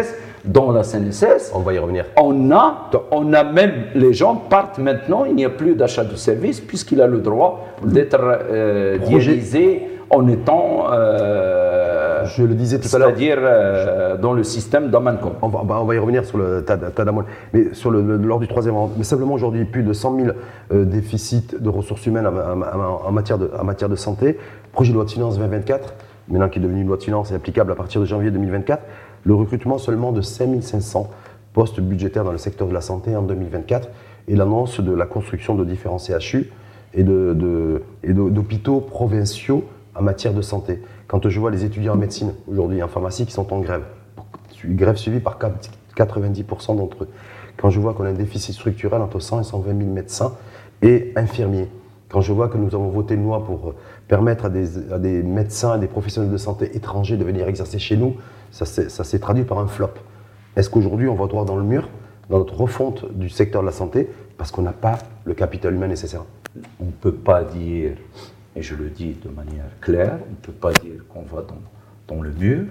dans 0.44 0.70
la 0.70 0.82
CNSS, 0.82 1.52
on 1.54 1.60
va 1.60 1.72
y 1.72 1.78
revenir. 1.78 2.04
On 2.16 2.50
a, 2.50 2.90
on 3.10 3.32
a 3.32 3.44
même, 3.44 3.86
les 3.94 4.12
gens 4.12 4.34
partent 4.34 4.78
maintenant, 4.78 5.24
il 5.24 5.34
n'y 5.34 5.44
a 5.44 5.50
plus 5.50 5.74
d'achat 5.74 6.04
de 6.04 6.16
services 6.16 6.60
puisqu'il 6.60 7.00
a 7.00 7.06
le 7.06 7.18
droit 7.18 7.68
d'être 7.82 8.18
euh, 8.20 8.98
dialysé 8.98 9.95
en 10.10 10.28
étant 10.28 10.86
euh, 10.92 12.24
je 12.26 12.42
le 12.42 12.54
disais 12.54 12.78
tout 12.78 12.94
à 12.94 12.98
l'heure. 12.98 13.08
C'est-à-dire 13.08 13.38
euh, 13.40 14.16
dans 14.16 14.32
le 14.32 14.44
système 14.44 14.90
d'Amancom. 14.90 15.32
On 15.42 15.48
va, 15.48 15.80
on 15.80 15.84
va 15.84 15.94
y 15.94 15.98
revenir 15.98 16.24
sur 16.24 16.38
le 16.38 16.64
Tadamol. 16.64 17.24
Mais 17.52 17.72
sur 17.72 17.90
le, 17.90 18.16
lors 18.16 18.40
du 18.40 18.48
troisième 18.48 18.74
rang, 18.74 18.90
mais 18.96 19.04
simplement 19.04 19.34
aujourd'hui, 19.34 19.64
plus 19.64 19.82
de 19.82 19.92
100 19.92 20.16
000 20.16 20.28
euh, 20.72 20.84
déficits 20.84 21.56
de 21.58 21.68
ressources 21.68 22.06
humaines 22.06 22.26
en, 22.26 23.12
matière 23.12 23.38
de, 23.38 23.50
en 23.58 23.64
matière 23.64 23.88
de 23.88 23.96
santé. 23.96 24.38
Projet 24.72 24.90
de 24.90 24.96
loi 24.96 25.04
de 25.04 25.10
finances 25.10 25.38
2024, 25.38 25.94
maintenant 26.28 26.48
qui 26.48 26.58
est 26.58 26.62
devenu 26.62 26.82
une 26.82 26.88
loi 26.88 26.96
de 26.96 27.02
finances 27.02 27.32
et 27.32 27.34
applicable 27.34 27.72
à 27.72 27.74
partir 27.74 28.00
de 28.00 28.06
janvier 28.06 28.30
2024. 28.30 28.82
Le 29.24 29.34
recrutement 29.34 29.78
seulement 29.78 30.12
de 30.12 30.20
5500 30.20 31.10
postes 31.52 31.80
budgétaires 31.80 32.24
dans 32.24 32.32
le 32.32 32.38
secteur 32.38 32.68
de 32.68 32.74
la 32.74 32.80
santé 32.80 33.16
en 33.16 33.22
2024 33.22 33.88
et 34.28 34.36
l'annonce 34.36 34.80
de 34.80 34.92
la 34.92 35.06
construction 35.06 35.54
de 35.54 35.64
différents 35.64 35.98
CHU 35.98 36.50
et 36.94 37.02
d'hôpitaux 37.02 38.80
de, 38.80 38.90
provinciaux 38.90 39.64
en 39.98 40.02
matière 40.02 40.34
de 40.34 40.42
santé. 40.42 40.82
Quand 41.08 41.28
je 41.28 41.40
vois 41.40 41.50
les 41.50 41.64
étudiants 41.64 41.94
en 41.94 41.96
médecine 41.96 42.34
aujourd'hui 42.48 42.82
en 42.82 42.88
pharmacie 42.88 43.26
qui 43.26 43.32
sont 43.32 43.52
en 43.52 43.60
grève, 43.60 43.84
grève 44.64 44.96
suivie 44.96 45.20
par 45.20 45.38
90% 45.96 46.76
d'entre 46.76 47.04
eux. 47.04 47.08
Quand 47.56 47.70
je 47.70 47.80
vois 47.80 47.94
qu'on 47.94 48.04
a 48.04 48.10
un 48.10 48.12
déficit 48.12 48.54
structurel 48.54 49.00
entre 49.00 49.20
100 49.20 49.40
et 49.40 49.44
120 49.44 49.78
000 49.78 49.90
médecins 49.90 50.32
et 50.82 51.12
infirmiers. 51.16 51.68
Quand 52.08 52.20
je 52.20 52.32
vois 52.32 52.48
que 52.48 52.56
nous 52.56 52.74
avons 52.74 52.88
voté 52.88 53.14
une 53.14 53.24
loi 53.24 53.44
pour 53.44 53.74
permettre 54.06 54.44
à 54.44 54.48
des, 54.48 55.22
médecins 55.22 55.76
et 55.76 55.80
des 55.80 55.88
professionnels 55.88 56.30
de 56.30 56.36
santé 56.36 56.76
étrangers 56.76 57.16
de 57.16 57.24
venir 57.24 57.48
exercer 57.48 57.78
chez 57.78 57.96
nous, 57.96 58.16
ça 58.50 58.64
s'est 58.66 59.18
traduit 59.18 59.44
par 59.44 59.58
un 59.58 59.66
flop. 59.66 59.90
Est-ce 60.54 60.70
qu'aujourd'hui 60.70 61.08
on 61.08 61.14
va 61.14 61.26
droit 61.26 61.44
dans 61.44 61.56
le 61.56 61.64
mur 61.64 61.88
dans 62.30 62.38
notre 62.38 62.56
refonte 62.56 63.12
du 63.12 63.28
secteur 63.28 63.62
de 63.62 63.66
la 63.66 63.72
santé 63.72 64.08
parce 64.38 64.50
qu'on 64.50 64.62
n'a 64.62 64.72
pas 64.72 64.98
le 65.24 65.34
capital 65.34 65.74
humain 65.74 65.88
nécessaire? 65.88 66.24
On 66.80 66.86
ne 66.86 66.90
peut 66.90 67.12
pas 67.12 67.42
dire 67.42 67.92
et 68.56 68.62
je 68.62 68.74
le 68.74 68.88
dis 68.88 69.14
de 69.22 69.28
manière 69.28 69.68
claire, 69.80 70.18
on 70.26 70.30
ne 70.30 70.36
peut 70.36 70.52
pas 70.52 70.72
dire 70.72 71.06
qu'on 71.12 71.22
va 71.22 71.42
dans, 71.42 72.14
dans, 72.14 72.22
le 72.22 72.30
mur, 72.30 72.64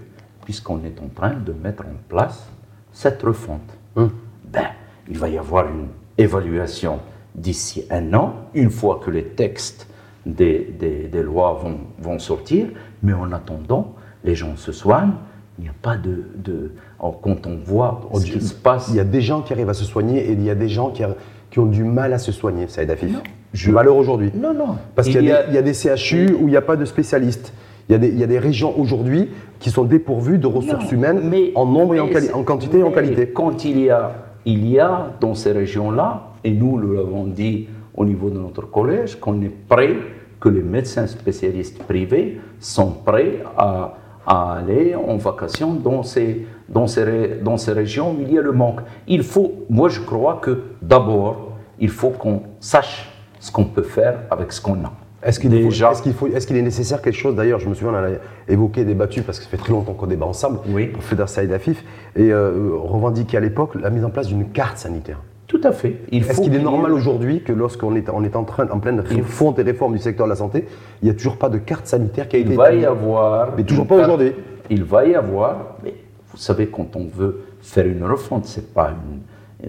puisqu'on 0.43 0.83
est 0.83 0.99
en 0.99 1.07
train 1.07 1.35
de 1.35 1.53
mettre 1.53 1.83
en 1.83 1.95
place 2.09 2.49
cette 2.91 3.21
refonte. 3.21 3.77
Hum. 3.95 4.09
Ben, 4.51 4.69
il 5.07 5.17
va 5.17 5.29
y 5.29 5.37
avoir 5.37 5.67
une 5.67 5.87
évaluation 6.17 6.99
d'ici 7.35 7.85
un 7.91 8.13
an, 8.13 8.33
une 8.53 8.71
fois 8.71 8.99
que 9.03 9.11
les 9.11 9.23
textes 9.23 9.87
des, 10.25 10.73
des, 10.79 11.07
des 11.07 11.21
lois 11.21 11.53
vont, 11.53 11.77
vont, 11.99 12.17
sortir, 12.17 12.67
mais 13.03 13.13
en 13.13 13.31
attendant, 13.31 13.93
les 14.23 14.33
gens 14.33 14.55
se 14.55 14.71
soignent, 14.71 15.13
il 15.59 15.65
n'y 15.65 15.69
a 15.69 15.75
pas 15.81 15.97
de... 15.97 16.23
de 16.35 16.71
quand 16.97 17.45
on 17.45 17.57
voit 17.63 18.09
ce 18.15 18.25
qui 18.25 18.41
se 18.41 18.53
passe... 18.53 18.87
Il 18.89 18.95
y 18.95 18.99
a 18.99 19.03
des 19.03 19.21
gens 19.21 19.41
qui 19.41 19.53
arrivent 19.53 19.69
à 19.69 19.75
se 19.75 19.85
soigner 19.85 20.25
et 20.25 20.31
il 20.31 20.41
y 20.41 20.49
a 20.49 20.55
des 20.55 20.67
gens 20.67 20.89
qui, 20.89 21.03
qui 21.51 21.59
ont 21.59 21.67
du 21.67 21.83
mal 21.83 22.13
à 22.13 22.17
se 22.17 22.31
soigner, 22.31 22.67
Saïd 22.67 22.89
Afif. 22.89 23.15
Je... 23.53 23.71
Malheur 23.71 23.95
aujourd'hui. 23.95 24.31
Non, 24.36 24.53
non. 24.53 24.75
Parce 24.95 25.08
qu'il 25.08 25.21
y, 25.21 25.27
y, 25.27 25.31
a 25.31 25.62
des 25.62 25.73
CHU 25.73 26.34
où 26.39 26.47
il 26.47 26.51
n'y 26.51 26.58
a 26.58 26.62
pas 26.62 26.75
de 26.75 26.86
spécialistes. 26.86 27.53
Il 27.88 27.93
y, 27.93 27.95
a 27.95 27.99
des, 27.99 28.08
il 28.08 28.17
y 28.19 28.23
a 28.23 28.27
des 28.27 28.39
régions 28.39 28.77
aujourd'hui 28.79 29.29
qui 29.60 29.69
sont 29.69 29.84
dépourvues 29.84 30.39
de 30.39 30.47
ressources 30.47 30.91
humaines 30.91 31.31
en 31.53 31.65
nombre 31.65 31.95
et 31.95 31.99
en, 31.99 32.10
en, 32.34 32.43
quantité 32.43 32.79
et 32.79 32.84
en 32.84 32.91
qualité. 32.91 33.27
Quand 33.27 33.63
il 33.63 33.79
y 33.79 33.89
a, 33.89 34.12
il 34.45 34.67
y 34.67 34.79
a 34.79 35.12
dans 35.21 35.36
ces 35.36 35.51
régions-là, 35.51 36.31
et 36.43 36.51
nous 36.51 36.79
l'avons 36.79 37.25
dit 37.25 37.67
au 37.93 38.05
niveau 38.05 38.29
de 38.29 38.39
notre 38.39 38.69
collège, 38.69 39.19
qu'on 39.19 39.41
est 39.41 39.51
prêt, 39.69 39.95
que 40.39 40.49
les 40.49 40.62
médecins 40.62 41.08
spécialistes 41.08 41.81
privés 41.84 42.39
sont 42.60 42.91
prêts 42.91 43.43
à, 43.58 43.95
à 44.25 44.53
aller 44.58 44.95
en 44.95 45.17
vacation 45.17 45.73
dans 45.73 46.03
ces, 46.03 46.45
dans 46.67 46.88
ces, 46.88 47.39
dans 47.41 47.58
ces 47.58 47.71
régions 47.71 48.12
où 48.12 48.21
il 48.21 48.34
y 48.34 48.38
a 48.38 48.41
le 48.41 48.51
manque. 48.51 48.81
Il 49.08 49.23
faut, 49.23 49.53
moi 49.69 49.89
je 49.89 50.01
crois 50.01 50.39
que 50.41 50.63
d'abord, 50.81 51.53
il 51.79 51.89
faut 51.89 52.10
qu'on 52.10 52.41
sache 52.60 53.10
ce 53.45 53.51
qu'on 53.51 53.65
peut 53.65 53.84
faire 53.84 54.21
avec 54.31 54.51
ce 54.51 54.60
qu'on 54.60 54.84
a. 54.84 54.91
Est-ce 55.21 55.39
qu'il 55.39 55.53
est, 55.53 55.62
qu 55.62 55.67
est, 55.67 56.45
qu'il 56.45 56.58
est, 56.58 56.62
nécessaire 56.63 57.01
quelque 57.01 57.15
chose? 57.15 57.36
D'ailleurs, 57.36 57.60
je 57.60 57.69
me 57.69 57.75
souviens, 57.75 57.93
on 57.93 58.03
a 58.03 58.17
évoqué, 58.47 58.84
débattu, 58.86 59.21
parce 59.21 59.38
que 59.38 59.45
ça 59.45 59.51
fait 59.51 59.58
très 59.58 59.71
longtemps 59.71 59.93
qu'on 59.93 60.08
débat 60.08 60.25
ensemble, 60.25 60.60
oui. 60.67 60.88
pour 60.88 61.03
Fédération 61.03 61.36
Saïd 61.36 61.51
Afif, 61.51 61.84
et 62.15 62.31
euh, 62.31 62.71
revendiquer 62.73 63.38
à 63.38 63.39
l'époque 63.39 63.75
la 63.75 63.91
mise 63.91 64.03
en 64.03 64.10
place 64.10 64.27
d'une 64.27 64.49
carte 64.49 64.79
sanitaire. 64.79 65.19
Tout 65.45 65.62
à 65.63 65.71
fait. 65.71 65.97
Est-ce 66.12 66.41
qu'il 66.41 66.55
est 66.55 66.60
normal 66.60 66.91
aujourd'hui 66.91 67.43
que 67.43 67.53
lorsqu'on 67.53 67.95
est, 67.95 68.10
on 68.10 68.23
est 68.23 68.36
en, 68.36 68.45
train, 68.45 68.67
en 68.69 68.79
pleine 68.79 68.99
refonte 68.99 69.60
et 69.60 69.62
réforme 69.62 69.93
du 69.93 69.99
secteur 69.99 70.25
de 70.25 70.31
la 70.31 70.38
santé, 70.38 70.65
il 71.03 71.05
n'y 71.05 71.12
a 71.12 71.13
toujours 71.13 71.38
pas 71.38 71.49
de 71.49 71.60
carte 71.60 71.86
sanitaire 71.86 72.27
qui 72.27 72.38
a 72.38 72.39
été 72.39 72.49
Il 72.49 72.58
va 72.58 72.73
y 72.73 72.84
avoir. 72.84 73.49
Mais 73.55 73.63
toujours 73.63 73.86
pas 73.86 73.95
aujourd'hui. 73.95 74.34
Il 74.71 74.84
va 74.84 75.05
y 75.05 75.13
avoir, 75.13 75.77
mais 75.84 75.93
vous 76.31 76.38
savez, 76.38 76.65
quand 76.65 76.95
on 76.95 77.05
veut 77.05 77.41
faire 77.62 77.86
une 77.86 78.03
refonte, 78.03 78.47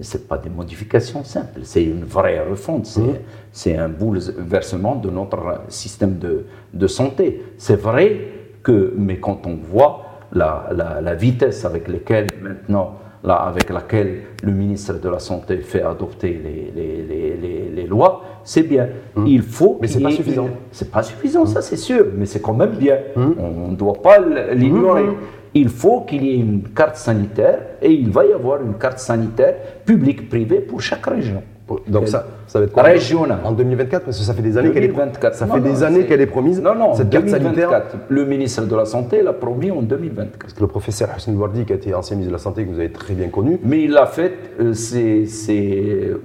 ce 0.01 0.17
n'est 0.17 0.23
pas, 0.23 0.37
des 0.37 0.49
modifications 0.49 1.23
simples, 1.23 1.61
c'est 1.63 1.83
une 1.83 2.03
vraie 2.03 2.39
refonte, 2.39 2.87
c'est 3.51 3.77
mmh. 3.77 3.79
un 3.79 3.89
bouleversement 3.89 4.95
de 4.95 5.09
notre 5.09 5.61
système 5.69 6.17
de, 6.17 6.45
de 6.73 6.87
santé. 6.87 7.41
C'est 7.57 7.79
vrai 7.79 8.19
que, 8.63 8.93
mais 8.97 9.17
quand 9.17 9.47
on 9.47 9.55
voit 9.55 10.05
la, 10.33 10.69
la, 10.75 11.01
la 11.01 11.15
vitesse 11.15 11.63
avec 11.65 11.87
laquelle 11.87 12.27
maintenant 12.41 12.95
là, 13.23 13.35
avec 13.35 13.69
laquelle 13.69 14.21
le 14.43 14.51
ministre 14.51 14.99
de 14.99 15.09
la 15.09 15.19
Santé 15.19 15.57
fait 15.57 15.81
adopter 15.81 16.39
les, 16.43 16.71
les, 16.75 17.71
les, 17.75 17.87
lois, 17.87 18.23
c'est 18.43 18.63
bien. 18.63 18.87
Mmh. 19.15 19.27
Il 19.27 19.41
faut. 19.41 19.77
Mais 19.81 19.87
c'est 19.87 20.01
pas 20.01 20.11
suffisant. 20.11 20.49
C'est 20.71 20.91
pas 20.91 21.03
suffisant, 21.03 21.45
ça 21.45 21.61
c'est 21.61 21.77
sûr, 21.77 22.05
mais 22.15 22.25
c'est 22.25 22.41
quand 22.41 22.53
même 22.53 22.71
bien. 22.71 22.97
Mmh. 23.15 23.31
On 23.39 23.67
ne 23.69 23.75
doit 23.75 24.01
pas 24.01 24.19
l'ignorer. 24.53 25.05
Il 25.53 25.69
faut 25.69 26.01
qu'il 26.01 26.23
y 26.23 26.31
ait 26.31 26.39
une 26.39 26.63
carte 26.69 26.95
sanitaire 26.95 27.59
et 27.81 27.91
il 27.91 28.09
va 28.09 28.25
y 28.25 28.33
avoir 28.33 28.61
une 28.61 28.75
carte 28.75 28.99
sanitaire 28.99 29.55
publique-privée 29.85 30.59
pour 30.59 30.81
chaque 30.81 31.05
région. 31.05 31.41
Donc 31.87 32.07
ça, 32.07 32.25
ça 32.47 32.59
va 32.59 32.65
être 32.65 32.71
quoi 32.71 32.83
Régional. 32.83 33.39
En 33.43 33.51
2024 33.51 34.05
Parce 34.05 34.17
que 34.17 34.23
ça 34.23 34.33
fait 34.33 34.41
des 34.41 34.57
années 34.57 34.71
qu'elle 34.71 34.85
est, 34.85 35.33
ça 35.33 35.45
non, 35.45 35.55
fait 35.55 35.59
des 35.61 35.83
années 35.83 36.05
qu'elle 36.05 36.21
est 36.21 36.27
promise. 36.27 36.61
Non, 36.61 36.75
non, 36.75 36.93
cette 36.93 37.09
2024. 37.09 37.69
Carte 37.69 37.91
sanitaire. 37.91 38.05
Le 38.09 38.25
ministre 38.25 38.65
de 38.65 38.75
la 38.75 38.85
Santé 38.85 39.21
l'a 39.21 39.33
promis 39.33 39.69
en 39.71 39.81
2024. 39.81 40.39
Parce 40.39 40.53
que 40.53 40.61
le 40.61 40.67
professeur 40.67 41.09
Hussein 41.15 41.33
Wardi, 41.33 41.65
qui 41.65 41.73
a 41.73 41.75
été 41.75 41.93
ancien 41.93 42.15
ministre 42.15 42.31
de 42.31 42.37
la 42.37 42.41
Santé, 42.41 42.63
que 42.63 42.69
vous 42.71 42.79
avez 42.79 42.91
très 42.91 43.13
bien 43.13 43.27
connu. 43.27 43.59
Mais 43.63 43.83
il 43.83 43.91
l'a 43.91 44.05
fait, 44.05 44.33
euh, 44.61 44.73
c'est 44.73 45.25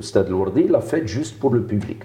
Stade 0.01 0.31
Wardi, 0.31 0.63
il 0.67 0.71
l'a 0.71 0.81
fait 0.81 1.07
juste 1.07 1.39
pour 1.41 1.53
le 1.53 1.63
public. 1.63 2.03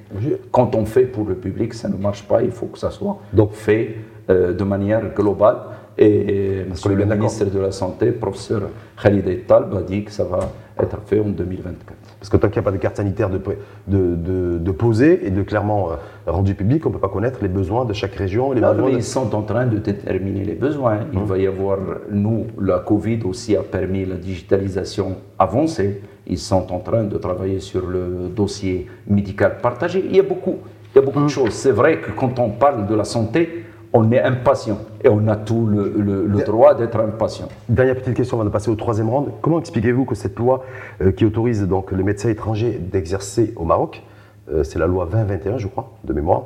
Quand 0.52 0.76
on 0.76 0.86
fait 0.86 1.06
pour 1.06 1.26
le 1.26 1.36
public, 1.36 1.74
ça 1.74 1.90
ne 1.90 1.96
marche 1.98 2.24
pas, 2.24 2.42
il 2.42 2.52
faut 2.52 2.68
que 2.68 2.80
ça 2.80 2.90
soit 2.90 3.20
Donc, 3.34 3.52
fait 3.54 3.98
euh, 4.30 4.54
de 4.54 4.64
manière 4.64 5.14
globale. 5.14 5.58
Et 5.98 6.64
le 6.90 7.06
ministre 7.06 7.46
de 7.46 7.60
la 7.60 7.72
Santé, 7.72 8.12
professeur 8.12 8.62
Khalid 9.02 9.48
Talb, 9.48 9.76
a 9.76 9.82
dit 9.82 10.04
que 10.04 10.12
ça 10.12 10.24
va 10.24 10.40
être 10.80 11.00
fait 11.08 11.20
en 11.20 11.30
2024. 11.30 11.98
Parce 12.20 12.30
que 12.30 12.38
tant 12.38 12.50
qu'il 12.50 12.62
n'y 12.62 12.68
a 12.68 12.72
pas 12.72 12.72
de 12.72 12.78
carte 12.78 12.98
sanitaire 12.98 13.30
de, 13.32 13.40
de, 13.88 14.58
de, 14.60 14.72
poser 14.72 15.26
et 15.26 15.32
de 15.32 15.42
clairement 15.42 15.90
euh, 15.92 15.96
rendu 16.32 16.54
public, 16.54 16.86
on 16.86 16.90
ne 16.90 16.94
peut 16.94 17.00
pas 17.00 17.10
connaître 17.10 17.40
les 17.42 17.48
besoins 17.48 17.86
de 17.86 17.94
chaque 17.94 18.14
région. 18.14 18.52
Les 18.52 18.62
ils 18.92 19.04
sont 19.04 19.34
en 19.34 19.42
train 19.42 19.66
de 19.66 19.78
déterminer 19.78 20.44
les 20.44 20.54
besoins. 20.54 21.00
Il 21.14 21.20
hum. 21.20 21.26
va 21.26 21.38
y 21.40 21.48
avoir, 21.48 21.80
nous, 22.12 22.46
la 22.62 22.80
Covid 22.80 23.22
aussi 23.26 23.56
a 23.56 23.64
permis 23.64 24.06
la 24.06 24.16
digitalisation 24.16 25.18
avancée. 25.40 26.02
Ils 26.28 26.38
sont 26.38 26.72
en 26.72 26.80
train 26.80 27.06
de 27.06 27.18
travailler 27.18 27.60
sur 27.60 27.88
le 27.88 28.30
dossier 28.36 28.88
médical 29.08 29.58
partagé. 29.62 30.04
Il 30.08 30.16
y 30.16 30.20
a 30.20 30.24
beaucoup, 30.24 30.58
il 30.94 30.98
y 30.98 31.00
a 31.00 31.02
beaucoup 31.02 31.20
de 31.20 31.24
hum. 31.24 31.30
choses. 31.30 31.54
C'est 31.54 31.72
vrai 31.72 32.02
que 32.02 32.12
quand 32.12 32.38
on 32.38 32.50
parle 32.50 32.86
de 32.86 32.94
la 32.94 33.04
santé, 33.04 33.64
on 33.98 34.12
est 34.12 34.22
impatient 34.22 34.78
et 35.04 35.10
on 35.10 35.28
a 35.28 35.36
tout 35.36 35.66
le, 35.66 36.44
droit 36.46 36.76
d'être 36.76 37.00
impatient. 37.00 37.48
Dernière 37.68 37.96
petite 37.96 38.14
question 38.14 38.38
avant 38.38 38.46
de 38.46 38.52
passer 38.52 38.70
au 38.70 38.76
troisième 38.76 39.10
round. 39.10 39.30
Comment 39.42 39.60
expliquez-vous 39.60 40.06
que 40.06 40.14
cette 40.14 40.38
loi 40.38 40.64
euh, 41.02 41.12
qui 41.12 41.26
autorise 41.26 41.64
donc 41.68 41.92
les 41.92 42.04
médecins 42.04 42.30
étrangers 42.30 42.80
d'exercer 42.80 43.54
au 43.56 43.66
Maroc, 43.66 44.04
euh, 44.52 44.64
c'est 44.64 44.78
la 44.78 44.86
loi 44.86 45.08
2021 45.12 45.58
je 45.58 45.68
crois, 45.68 45.92
de 46.04 46.14
mémoire, 46.14 46.44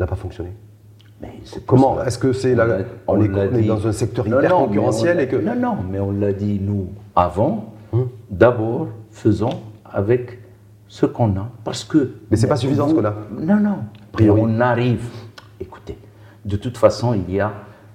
n'a 0.00 0.06
pas 0.06 0.16
fonctionné? 0.16 0.50
Mais 1.20 1.28
Comment 1.66 2.02
Est-ce 2.02 2.18
que 2.18 2.32
c'est 2.32 2.54
la, 2.54 2.78
on, 3.06 3.22
est, 3.22 3.66
dans 3.66 3.86
un 3.86 3.92
secteur 3.92 4.26
hyper 4.26 4.54
concurrentiel 4.54 5.20
et 5.20 5.28
que 5.28 5.36
non 5.36 5.54
non 5.54 5.76
mais 5.90 6.00
on 6.00 6.10
l'a 6.10 6.32
dit 6.32 6.58
nous 6.60 6.88
avant. 7.14 7.74
Hum. 7.92 8.08
D'abord 8.30 8.88
faisons 9.10 9.60
avec 9.84 10.38
ce 10.88 11.04
qu'on 11.04 11.36
a 11.36 11.48
parce 11.64 11.84
que 11.84 12.14
mais 12.30 12.38
c'est 12.38 12.48
pas 12.48 12.56
suffisant 12.56 12.88
ce 12.88 12.94
qu'on 12.94 13.04
a. 13.04 13.14
Non 13.38 13.60
non. 13.60 13.78
On 14.20 14.60
arrive. 14.60 15.04
De 16.44 16.56
toute 16.56 16.76
façon, 16.76 17.14
il 17.14 17.34
y 17.34 17.40
a, 17.40 17.52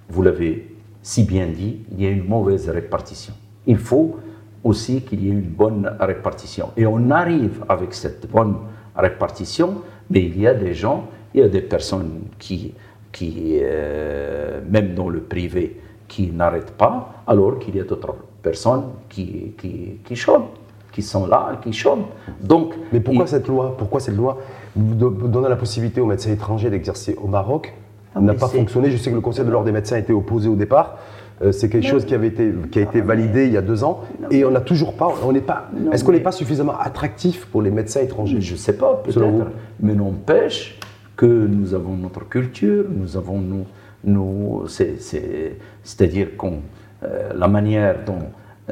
vous 0.09 0.21
l'avez 0.21 0.77
si 1.07 1.23
bien 1.23 1.47
dit, 1.47 1.79
il 1.93 2.03
y 2.03 2.05
a 2.05 2.09
une 2.09 2.25
mauvaise 2.25 2.67
répartition. 2.69 3.33
Il 3.65 3.77
faut 3.77 4.17
aussi 4.61 5.03
qu'il 5.03 5.23
y 5.23 5.29
ait 5.29 5.31
une 5.31 5.41
bonne 5.41 5.89
répartition. 6.01 6.71
Et 6.75 6.85
on 6.85 7.11
arrive 7.11 7.63
avec 7.69 7.93
cette 7.93 8.29
bonne 8.29 8.57
répartition, 8.93 9.83
mais 10.09 10.23
il 10.23 10.37
y 10.37 10.45
a 10.45 10.53
des 10.53 10.73
gens, 10.73 11.07
il 11.33 11.39
y 11.39 11.43
a 11.43 11.47
des 11.47 11.61
personnes 11.61 12.23
qui, 12.39 12.73
qui 13.13 13.59
euh, 13.61 14.59
même 14.69 14.95
dans 14.95 15.07
le 15.07 15.21
privé, 15.21 15.79
qui 16.09 16.29
n'arrêtent 16.31 16.75
pas, 16.75 17.23
alors 17.25 17.59
qu'il 17.59 17.77
y 17.77 17.79
a 17.79 17.85
d'autres 17.85 18.15
personnes 18.41 18.83
qui, 19.07 19.53
qui, 19.57 19.99
qui 20.03 20.15
chôment 20.15 20.49
qui 20.91 21.03
sont 21.03 21.27
là, 21.27 21.59
qui 21.61 21.71
chôment. 21.73 22.07
Donc, 22.41 22.73
Mais 22.91 22.99
pourquoi 22.99 23.27
cette 23.27 23.47
loi? 23.47 23.75
Pourquoi 23.77 23.99
cette 23.99 24.15
loi? 24.15 24.39
Donner 24.75 25.47
la 25.47 25.55
possibilité 25.55 26.01
aux 26.01 26.07
médecins 26.07 26.31
étrangers 26.31 26.71
d'exercer 26.71 27.15
au 27.21 27.27
Maroc 27.27 27.71
n'a 28.21 28.33
pas 28.33 28.47
fonctionné. 28.47 28.91
Je 28.91 28.97
sais 28.97 29.09
que 29.09 29.15
le 29.15 29.21
Conseil 29.21 29.45
de 29.45 29.51
l'ordre 29.51 29.65
des 29.65 29.71
médecins 29.71 29.97
était 29.97 30.13
opposé 30.13 30.49
au 30.49 30.55
départ. 30.55 30.97
Euh, 31.41 31.51
c'est 31.51 31.69
quelque 31.69 31.87
chose 31.87 32.05
qui, 32.05 32.15
avait 32.15 32.27
été, 32.27 32.51
qui 32.71 32.79
a 32.79 32.81
été 32.81 32.99
validé 33.01 33.45
il 33.45 33.53
y 33.53 33.57
a 33.57 33.61
deux 33.61 33.83
ans 33.83 34.01
et 34.31 34.43
on 34.43 34.51
n'a 34.51 34.61
toujours 34.61 34.93
pas. 34.93 35.13
On 35.23 35.31
n'est 35.31 35.41
pas. 35.41 35.69
Est-ce 35.91 36.03
qu'on 36.03 36.11
n'est 36.11 36.19
pas 36.19 36.31
suffisamment 36.31 36.79
attractif 36.79 37.45
pour 37.45 37.61
les 37.61 37.69
médecins 37.69 38.01
étrangers? 38.01 38.41
Je 38.41 38.53
ne 38.53 38.57
sais 38.57 38.75
pas, 38.77 39.01
peut-être. 39.03 39.47
Mais 39.79 39.93
n'empêche 39.93 40.79
que 41.15 41.25
nous 41.25 41.73
avons 41.73 41.95
notre 41.95 42.27
culture, 42.27 42.85
nous 42.89 43.17
avons 43.17 43.39
nous, 43.39 43.65
nous 44.03 44.63
c'est-à-dire 44.67 46.37
qu'on 46.37 46.59
euh, 47.03 47.31
la 47.35 47.47
manière 47.47 47.97
dont 48.05 48.19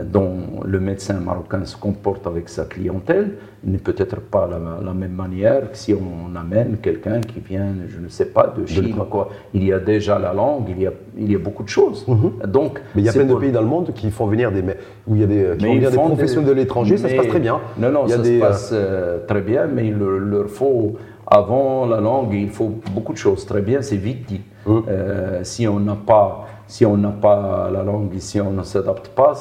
dont 0.02 0.62
le 0.66 0.80
médecin 0.80 1.14
marocain 1.14 1.64
se 1.64 1.78
comporte 1.78 2.28
avec 2.28 2.50
sa 2.50 2.66
clientèle 2.66 3.38
n'est 3.64 3.78
peut-être 3.78 4.20
pas 4.20 4.48
la, 4.48 4.60
la, 4.84 4.94
même 4.94 5.14
manière 5.14 5.72
que 5.72 5.78
si 5.78 5.94
on 5.94 6.36
amène 6.36 6.78
quelqu'un 6.82 7.22
qui 7.22 7.40
vient, 7.40 7.74
je 7.88 8.00
ne 8.00 8.10
sais 8.10 8.26
pas, 8.26 8.54
de 8.56 8.66
Chine. 8.66 8.96
Quoi. 9.10 9.30
Il 9.54 9.64
y 9.64 9.72
a 9.74 9.80
déjà 9.80 10.20
la 10.20 10.34
langue, 10.34 10.66
il 10.70 10.82
y 10.82 10.88
a, 10.88 10.92
il 11.18 11.32
y 11.32 11.36
a 11.36 11.40
beaucoup 11.40 11.64
de 11.64 11.70
choses. 11.70 12.06
Mhm. 12.08 12.48
Donc, 12.48 12.82
Mais 12.94 13.02
il 13.02 13.06
y 13.06 13.10
a 13.10 13.14
plein 13.14 13.26
de 13.26 13.36
pays 13.36 13.52
dans 13.52 13.62
le 13.62 13.68
monde 13.68 13.92
qui 13.94 14.12
font 14.12 14.28
venir 14.28 14.52
des, 14.52 14.62
où 15.08 15.16
il 15.16 15.22
y 15.22 15.24
a 15.24 15.28
des, 15.28 15.58
qui 15.58 15.80
des 15.80 15.90
professionnels 15.90 16.50
de 16.50 16.54
l'étranger, 16.54 16.98
ça 16.98 17.10
se 17.10 17.16
passe 17.16 17.28
très 17.28 17.40
bien. 17.40 17.60
Non, 17.78 17.92
non, 17.92 18.04
il 18.06 18.10
y 18.10 18.14
a 18.14 18.18
ça 18.18 18.24
se 18.24 18.40
passe 18.40 18.70
euh, 18.74 19.20
très 19.26 19.42
bien, 19.42 19.66
mais 19.68 19.88
il 19.88 19.98
leur 19.98 20.50
faut, 20.50 20.96
avant 21.26 21.86
la 21.86 22.02
langue, 22.02 22.34
il 22.34 22.50
faut 22.50 22.74
beaucoup 22.94 23.14
de 23.14 23.18
choses. 23.18 23.46
Très 23.46 23.62
bien, 23.62 23.82
c'est 23.82 23.98
vite 23.98 24.28
dit. 24.28 24.42
Mhm. 24.66 24.84
Euh, 24.90 25.40
si 25.44 25.68
on 25.68 25.80
n'a 25.80 25.96
pas 25.96 26.48
si 26.68 26.86
on 26.86 26.98
n'a 26.98 27.10
pas 27.10 27.70
la 27.72 27.84
langue 27.84 28.14
ici, 28.14 28.42
on 28.42 28.52
ne 28.52 28.64
s'adapte 28.64 29.10
pas. 29.10 29.34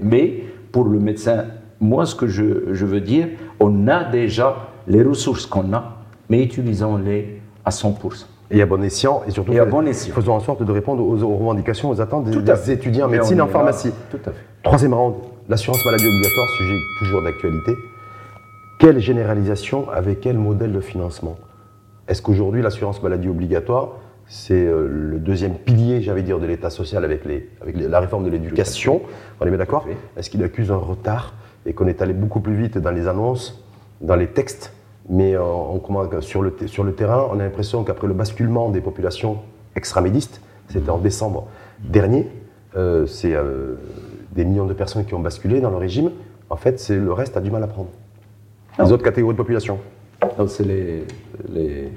Mais 0.00 0.44
pour 0.72 0.84
le 0.84 0.98
médecin, 0.98 1.44
moi, 1.80 2.06
ce 2.06 2.14
que 2.14 2.26
je, 2.26 2.42
veux 2.42 3.00
dire, 3.00 3.28
on 3.60 3.88
a 3.88 4.04
déjà 4.04 4.56
les 4.86 5.02
ressources 5.02 5.46
qu'on 5.46 5.72
a, 5.72 5.98
mais 6.28 6.42
utilisons-les 6.42 7.40
à 7.64 7.70
100%. 7.70 8.24
Et 8.50 8.62
à 8.62 8.66
bon 8.66 8.82
escient, 8.82 9.22
et 9.26 9.30
surtout, 9.30 9.52
faisons 9.52 10.32
en 10.32 10.40
sorte 10.40 10.62
de 10.62 10.72
répondre 10.72 11.02
aux, 11.02 11.36
revendications, 11.36 11.90
aux 11.90 12.00
attentes 12.00 12.24
des, 12.24 12.70
étudiants 12.70 13.06
en 13.06 13.10
médecine 13.10 13.38
et 13.38 13.42
en 13.42 13.48
pharmacie. 13.48 13.92
Tout 14.10 14.18
à 14.24 14.30
fait. 14.30 14.44
Troisième 14.62 14.94
round, 14.94 15.16
l'assurance 15.50 15.84
maladie 15.84 16.06
obligatoire, 16.06 16.48
sujet 16.56 16.78
toujours 16.98 17.22
d'actualité. 17.22 17.72
Quelle 18.78 19.00
généralisation 19.00 19.90
avec 19.90 20.20
quel 20.20 20.38
modèle 20.38 20.72
de 20.72 20.80
financement? 20.80 21.36
Est-ce 22.08 22.22
qu'aujourd'hui, 22.22 22.62
l'assurance 22.62 23.02
maladie 23.02 23.28
obligatoire, 23.28 23.90
c'est 24.28 24.66
euh, 24.66 24.86
le 24.86 25.18
deuxième 25.18 25.54
pilier, 25.54 26.02
j'avais 26.02 26.22
dire, 26.22 26.38
de 26.38 26.46
l'État 26.46 26.68
social 26.68 27.04
avec, 27.04 27.24
les, 27.24 27.48
avec 27.62 27.76
la 27.78 27.98
réforme 27.98 28.24
de 28.24 28.30
l'éducation. 28.30 29.00
On 29.40 29.46
est 29.46 29.48
bien 29.48 29.58
d'accord 29.58 29.86
Est-ce 30.16 30.28
qu'il 30.28 30.44
accuse 30.44 30.70
un 30.70 30.76
retard 30.76 31.34
et 31.64 31.72
qu'on 31.72 31.88
est 31.88 32.02
allé 32.02 32.12
beaucoup 32.12 32.40
plus 32.40 32.54
vite 32.54 32.76
dans 32.78 32.90
les 32.90 33.08
annonces, 33.08 33.64
dans 34.00 34.16
les 34.16 34.28
textes 34.28 34.72
mais 35.10 35.34
euh, 35.34 35.42
on, 35.42 36.20
sur, 36.20 36.42
le, 36.42 36.54
sur 36.66 36.84
le 36.84 36.92
terrain, 36.92 37.26
on 37.30 37.40
a 37.40 37.42
l'impression 37.42 37.82
qu'après 37.82 38.06
le 38.06 38.12
basculement 38.12 38.68
des 38.68 38.82
populations 38.82 39.38
extramédistes, 39.74 40.42
c'était 40.68 40.90
en 40.90 40.98
décembre 40.98 41.48
dernier, 41.80 42.28
euh, 42.76 43.06
c'est 43.06 43.34
des 44.32 44.44
millions 44.44 44.66
de 44.66 44.74
personnes 44.74 45.06
qui 45.06 45.14
ont 45.14 45.20
basculé 45.20 45.62
dans 45.62 45.70
le 45.70 45.78
régime. 45.78 46.10
En 46.50 46.56
fait, 46.56 46.78
c'est 46.78 46.96
le 46.96 47.10
reste 47.10 47.38
a 47.38 47.40
du 47.40 47.50
mal 47.50 47.62
à 47.62 47.68
prendre. 47.68 47.88
Les 48.78 48.92
autres 48.92 49.02
catégories 49.02 49.32
de 49.32 49.38
population. 49.38 49.78
C'est 50.46 50.66
les, 50.66 51.04
les 51.48 51.90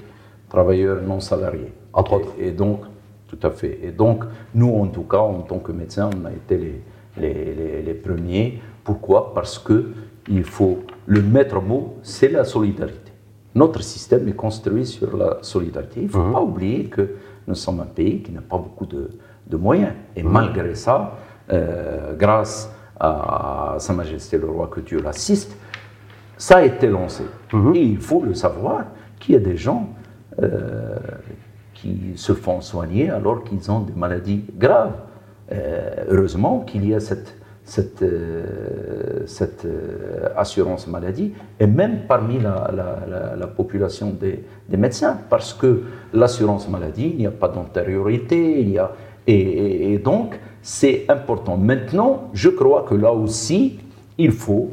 travailleurs 0.47 1.01
non 1.01 1.19
salariés. 1.19 1.73
Entre 1.93 2.13
autres. 2.13 2.33
Et, 2.39 2.51
donc, 2.51 2.81
tout 3.27 3.39
à 3.43 3.51
fait. 3.51 3.79
Et 3.83 3.91
donc, 3.91 4.23
nous, 4.53 4.73
en 4.73 4.87
tout 4.87 5.03
cas, 5.03 5.19
en 5.19 5.41
tant 5.41 5.59
que 5.59 5.71
médecins, 5.71 6.09
on 6.21 6.25
a 6.25 6.31
été 6.31 6.57
les, 6.57 6.81
les, 7.17 7.81
les, 7.81 7.93
premiers. 7.93 8.61
Pourquoi? 8.83 9.33
Parce 9.33 9.59
que 9.59 9.91
il 10.27 10.43
faut 10.43 10.79
le 11.05 11.21
maître 11.21 11.61
mot, 11.61 11.97
c'est 12.03 12.29
la 12.29 12.43
solidarité. 12.43 13.11
Notre 13.55 13.81
système 13.83 14.27
est 14.29 14.35
construit 14.35 14.85
sur 14.85 15.17
la 15.17 15.39
solidarité. 15.41 16.01
Il 16.01 16.07
ne 16.07 16.11
faut 16.11 16.23
mhm. 16.23 16.33
pas 16.33 16.41
oublier 16.41 16.85
que 16.85 17.15
nous 17.47 17.55
sommes 17.55 17.81
un 17.81 17.85
pays 17.85 18.21
qui 18.21 18.31
n'a 18.31 18.41
pas 18.41 18.57
beaucoup 18.57 18.85
de, 18.85 19.09
de 19.47 19.57
moyens. 19.57 19.93
Et 20.15 20.23
mhm. 20.23 20.31
malgré 20.31 20.75
ça, 20.75 21.17
euh, 21.51 22.15
grâce 22.15 22.71
à 22.99 23.75
Sa 23.79 23.93
Majesté 23.93 24.37
le 24.37 24.47
Roi, 24.47 24.67
que 24.67 24.79
Dieu 24.79 25.01
l'assiste, 25.01 25.57
ça 26.37 26.57
a 26.57 26.63
été 26.63 26.87
lancé. 26.87 27.23
Mhm. 27.51 27.75
Et 27.75 27.81
il 27.81 27.99
faut 27.99 28.21
le 28.23 28.33
savoir 28.33 28.85
qu'il 29.19 29.35
y 29.35 29.37
a 29.37 29.41
des 29.41 29.57
gens 29.57 29.89
euh, 30.41 30.95
qui 31.81 32.13
se 32.15 32.33
font 32.33 32.61
soigner 32.61 33.09
alors 33.09 33.43
qu'ils 33.43 33.71
ont 33.71 33.79
des 33.81 33.93
maladies 33.93 34.43
graves. 34.57 34.93
Euh, 35.51 36.05
heureusement 36.09 36.59
qu'il 36.61 36.87
y 36.87 36.93
a 36.95 36.99
cette, 36.99 37.33
euh, 38.03 39.25
euh, 39.65 40.29
assurance 40.37 40.87
maladie, 40.87 41.33
et 41.59 41.67
même 41.67 42.01
parmi 42.07 42.39
la, 42.39 42.71
la- 42.73 42.99
la- 43.09 43.35
la 43.35 43.47
population 43.47 44.11
des, 44.11 44.43
médecins, 44.77 45.17
parce 45.29 45.53
que 45.53 45.83
l'assurance 46.13 46.69
maladie, 46.69 47.09
il 47.13 47.17
n'y 47.17 47.27
a 47.27 47.31
pas 47.31 47.49
d'antériorité, 47.49 48.61
il 48.61 48.69
y 48.69 48.77
a, 48.77 48.91
et, 49.27 49.97
donc 49.99 50.39
c'est 50.61 51.05
important. 51.09 51.57
Maintenant, 51.57 52.29
je 52.33 52.49
crois 52.49 52.83
que 52.87 52.95
là 52.95 53.11
aussi, 53.11 53.79
il 54.17 54.31
faut 54.31 54.69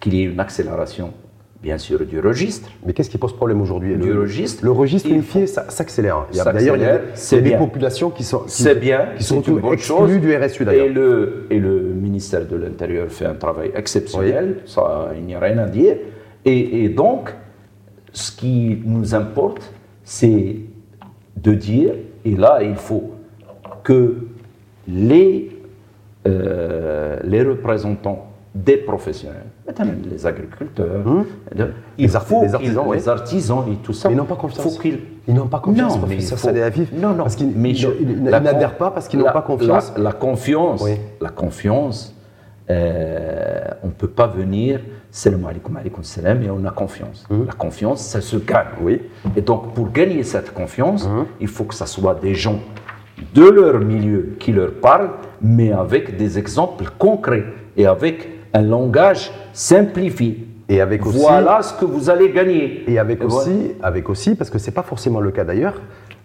qu'il 0.00 0.14
y 0.14 0.20
ait 0.22 0.24
une 0.24 0.40
accélération, 0.40 1.12
bien 1.62 1.78
sûr, 1.78 2.04
du 2.06 2.20
registre. 2.20 2.68
Mais 2.84 2.92
qu'est-ce 2.92 3.10
qui 3.10 3.18
pose 3.18 3.34
problème 3.34 3.60
aujourd'hui 3.60 3.96
Du 3.96 4.12
le, 4.12 4.20
registre. 4.20 4.64
le 4.64 4.70
registre 4.70 5.10
unifié 5.10 5.46
s'accélère. 5.46 6.26
D'ailleurs, 6.32 6.76
il 6.76 6.82
y 6.82 6.84
a 6.84 6.98
des, 6.98 7.04
c'est 7.14 7.36
il 7.36 7.38
y 7.38 7.40
a 7.40 7.42
des 7.44 7.48
bien. 7.50 7.58
populations 7.58 8.10
qui 8.10 8.24
sont, 8.24 8.40
qui, 8.40 8.74
bien, 8.74 9.08
qui 9.16 9.24
sont 9.24 9.40
une 9.42 9.72
exclues 9.72 10.20
du 10.20 10.36
RSU 10.36 10.62
Et 10.62 10.66
d'ailleurs. 10.66 10.88
le, 10.94 11.46
et 11.50 11.58
le 11.58 11.80
ministère 11.80 12.46
de 12.46 12.56
l'Intérieur 12.56 13.08
fait 13.08 13.26
un 13.26 13.34
travail 13.34 13.70
exceptionnel, 13.74 14.58
ça, 14.66 15.10
il 15.16 15.24
n'y 15.24 15.34
a 15.34 15.40
rien 15.40 15.58
à 15.58 15.66
dire. 15.66 15.96
Et, 16.44 16.84
et 16.84 16.88
donc, 16.88 17.34
ce 18.12 18.32
qui 18.32 18.80
nous 18.84 19.14
importe, 19.14 19.72
c'est 20.04 20.56
de 21.36 21.52
dire, 21.52 21.92
et 22.24 22.36
là, 22.36 22.60
il 22.62 22.76
faut 22.76 23.12
que 23.82 24.16
les, 24.88 25.50
euh, 26.26 27.18
les 27.24 27.42
représentants 27.42 28.26
des 28.64 28.78
professionnels, 28.78 29.44
notamment 29.66 29.92
les 30.10 30.26
agriculteurs, 30.26 31.04
de- 31.54 31.72
il 31.98 32.06
Les 32.06 32.16
arti- 32.16 32.26
faut 32.28 32.42
les 32.42 32.54
artisans, 32.54 32.84
les 32.92 33.08
artisans 33.08 33.64
et 33.70 33.76
tout 33.76 33.92
ça, 33.92 34.08
Mais 34.08 34.14
ils 34.14 34.18
n'ont 34.18 34.24
pas 34.24 34.36
confiance. 34.36 34.76
faut 34.78 34.82
Ils 35.28 35.34
n'ont 35.34 35.46
pas 35.46 35.58
confiance, 35.58 35.96
Non, 36.00 36.06
mais 36.08 36.20
faut- 36.20 36.48
Afif, 36.48 36.92
Non, 36.92 37.10
non. 37.10 37.24
parce 37.24 37.36
qu'ils 37.36 37.52
n'adhèrent 38.22 38.76
pas 38.78 38.90
parce 38.92 39.08
qu'ils 39.08 39.18
n'ont 39.18 39.32
pas 39.32 39.42
confiance. 39.42 39.92
La, 39.96 40.04
la 40.04 40.12
confiance, 40.12 40.82
Oui. 40.82 40.92
la 41.20 41.28
confiance, 41.28 42.14
euh, 42.70 43.60
on 43.82 43.88
ne 43.88 43.92
peut 43.92 44.08
pas 44.08 44.26
venir, 44.26 44.80
salam 45.10 45.44
alaikum, 45.46 45.76
alaikum 45.76 46.02
salam, 46.02 46.42
et 46.42 46.50
on 46.50 46.64
a 46.64 46.70
confiance. 46.70 47.24
La 47.30 47.52
confiance, 47.52 48.00
ça 48.00 48.20
se 48.20 48.36
gagne. 48.36 48.66
Oui. 48.80 49.02
Et 49.36 49.42
donc, 49.42 49.74
pour 49.74 49.90
gagner 49.90 50.22
cette 50.22 50.52
confiance, 50.54 51.08
il 51.40 51.48
faut 51.48 51.64
que 51.64 51.74
ce 51.74 51.86
soit 51.86 52.14
des 52.14 52.34
gens 52.34 52.58
de 53.34 53.48
leur 53.48 53.78
milieu 53.80 54.36
qui 54.38 54.52
leur 54.52 54.72
parlent, 54.74 55.10
mais 55.42 55.72
avec 55.72 56.16
des 56.16 56.38
exemples 56.38 56.84
concrets 56.98 57.44
et 57.76 57.86
avec 57.86 58.28
un 58.56 58.62
langage 58.62 59.30
simplifié. 59.52 60.46
Et 60.68 60.80
avec 60.80 61.06
aussi- 61.06 61.18
Voilà 61.18 61.62
ce 61.62 61.74
que 61.74 61.84
vous 61.84 62.10
allez 62.10 62.30
gagner. 62.30 62.82
Et 62.88 62.98
avec 62.98 63.22
aussi, 63.22 63.72
avec 63.82 64.08
aussi, 64.08 64.34
parce 64.34 64.50
que 64.50 64.58
ce 64.58 64.66
n'est 64.66 64.72
pas 64.74 64.82
forcément 64.82 65.20
le 65.20 65.30
cas 65.30 65.44
d'ailleurs, 65.44 65.80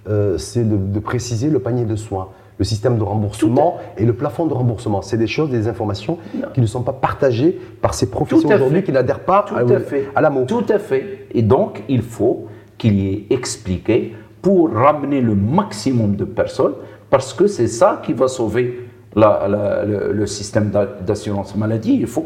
euh, 0.10 0.38
c'est 0.38 0.68
de, 0.68 0.78
de 0.78 1.00
préciser 1.00 1.50
le 1.50 1.60
panier 1.60 1.86
de 1.86 1.96
soins, 1.96 2.30
le 2.58 2.66
système 2.66 2.98
de 2.98 3.04
remboursement 3.04 3.78
et 3.98 4.06
le 4.06 4.14
plafond 4.14 4.48
de 4.48 4.54
remboursement. 4.54 5.02
C'est 5.04 5.18
des 5.18 5.28
choses, 5.28 5.50
des 5.52 5.68
informations 5.68 6.18
qui 6.54 6.62
ne 6.62 6.66
sont 6.66 6.82
pas 6.82 6.94
partagées 6.94 7.60
par 7.82 7.94
ces 7.94 8.10
professions 8.10 8.50
aujourd'hui 8.50 8.82
qui 8.84 8.92
n'adhèrent 8.92 9.20
pas 9.20 9.46
Tout 9.48 9.56
à, 9.56 9.60
à 9.62 9.80
fait. 9.80 10.08
à 10.16 10.22
l'amour. 10.22 10.48
Tout 10.48 10.66
à 10.70 10.80
fait. 10.80 11.28
Et 11.34 11.44
donc, 11.44 11.84
il 11.88 12.02
faut 12.02 12.48
qu'il 12.80 13.00
y 13.00 13.14
ait 13.14 13.26
expliqué 13.30 14.16
pour 14.42 14.72
ramener 14.74 15.22
le 15.22 15.36
maximum 15.36 16.16
de 16.16 16.26
personnes, 16.26 16.74
parce 17.12 17.32
que 17.34 17.46
c'est 17.46 17.68
ça 17.68 18.02
qui 18.04 18.14
va 18.14 18.28
sauver 18.28 18.88
la- 19.16 19.48
la- 19.48 19.84
le, 19.86 20.12
le 20.14 20.26
système 20.26 20.70
d'a- 20.70 20.86
d'assurance 21.06 21.56
maladie. 21.56 21.98
Il 22.00 22.08
faut 22.08 22.26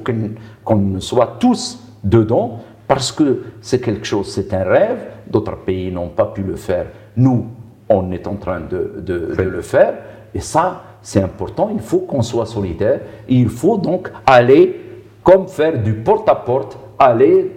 qu'on 0.63 0.99
soit 0.99 1.37
tous 1.39 1.79
dedans, 2.03 2.59
parce 2.87 3.11
que 3.11 3.41
c'est 3.61 3.79
quelque 3.81 4.05
chose, 4.05 4.27
c'est 4.31 4.53
un 4.53 4.63
rêve. 4.63 4.99
D'autres 5.27 5.57
pays 5.57 5.91
n'ont 5.91 6.09
pas 6.09 6.25
pu 6.25 6.41
le 6.43 6.55
faire. 6.55 6.85
Nous, 7.17 7.45
on 7.89 8.11
est 8.11 8.27
en 8.27 8.35
train 8.35 8.59
de, 8.61 8.93
de- 9.01 9.33
de 9.35 9.43
le 9.43 9.61
faire. 9.61 9.93
Et 10.33 10.39
ça, 10.39 10.83
c'est 11.01 11.21
important. 11.21 11.69
Il 11.73 11.79
faut 11.81 11.99
qu'on 11.99 12.21
soit 12.21 12.45
solidaire. 12.45 12.99
Et 13.27 13.35
il 13.35 13.49
faut 13.49 13.77
donc 13.77 14.11
aller 14.25 14.81
comme 15.23 15.47
faire 15.47 15.81
du 15.81 15.93
porte-à-porte, 15.93 16.77
aller 16.99 17.51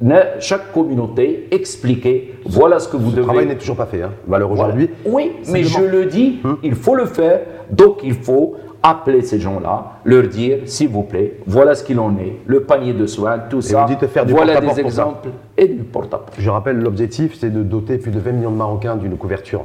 na- 0.00 0.38
chaque 0.40 0.72
communauté 0.72 1.48
expliquer 1.50 2.34
voilà 2.44 2.78
ce 2.78 2.86
que 2.88 2.96
vous 2.98 3.10
Le 3.10 3.16
devez. 3.16 3.26
travail 3.26 3.46
n'est 3.46 3.56
toujours 3.56 3.76
pas 3.76 3.86
fait, 3.86 4.02
hein. 4.02 4.12
valeur 4.26 4.48
Voilà. 4.48 4.64
aujourd'hui. 4.74 4.90
Oui, 5.06 5.32
mais 5.50 5.62
je 5.64 5.80
le 5.82 6.04
dis, 6.06 6.40
il 6.62 6.74
faut 6.74 6.94
le 6.94 7.06
faire. 7.06 7.40
Donc 7.70 8.00
il 8.04 8.12
faut 8.14 8.56
appeler 8.84 9.22
ces 9.22 9.40
gens-là, 9.40 9.92
leur 10.04 10.28
dire 10.28 10.58
s'il 10.66 10.88
vous 10.90 11.02
plaît, 11.04 11.38
voilà 11.46 11.74
ce 11.74 11.82
qu'il 11.82 11.98
en 11.98 12.16
est, 12.18 12.36
le 12.46 12.60
panier 12.64 12.92
de 12.92 13.06
soins, 13.06 13.38
tout 13.48 13.62
ça. 13.62 13.80
vous 13.82 13.88
dites 13.88 14.02
de 14.02 14.06
faire 14.06 14.26
du 14.26 14.32
voilà 14.34 14.60
des 14.60 14.78
exemples 14.78 15.30
et 15.56 15.66
du 15.66 15.82
porte-à-porte. 15.84 16.34
Je 16.38 16.50
rappelle, 16.50 16.78
l'objectif, 16.78 17.34
c'est 17.40 17.48
de 17.50 17.62
doter 17.62 17.96
plus 17.96 18.10
de 18.10 18.20
20 18.20 18.32
millions 18.32 18.50
de 18.50 18.56
Marocains 18.56 18.96
d'une 18.96 19.16
couverture 19.16 19.64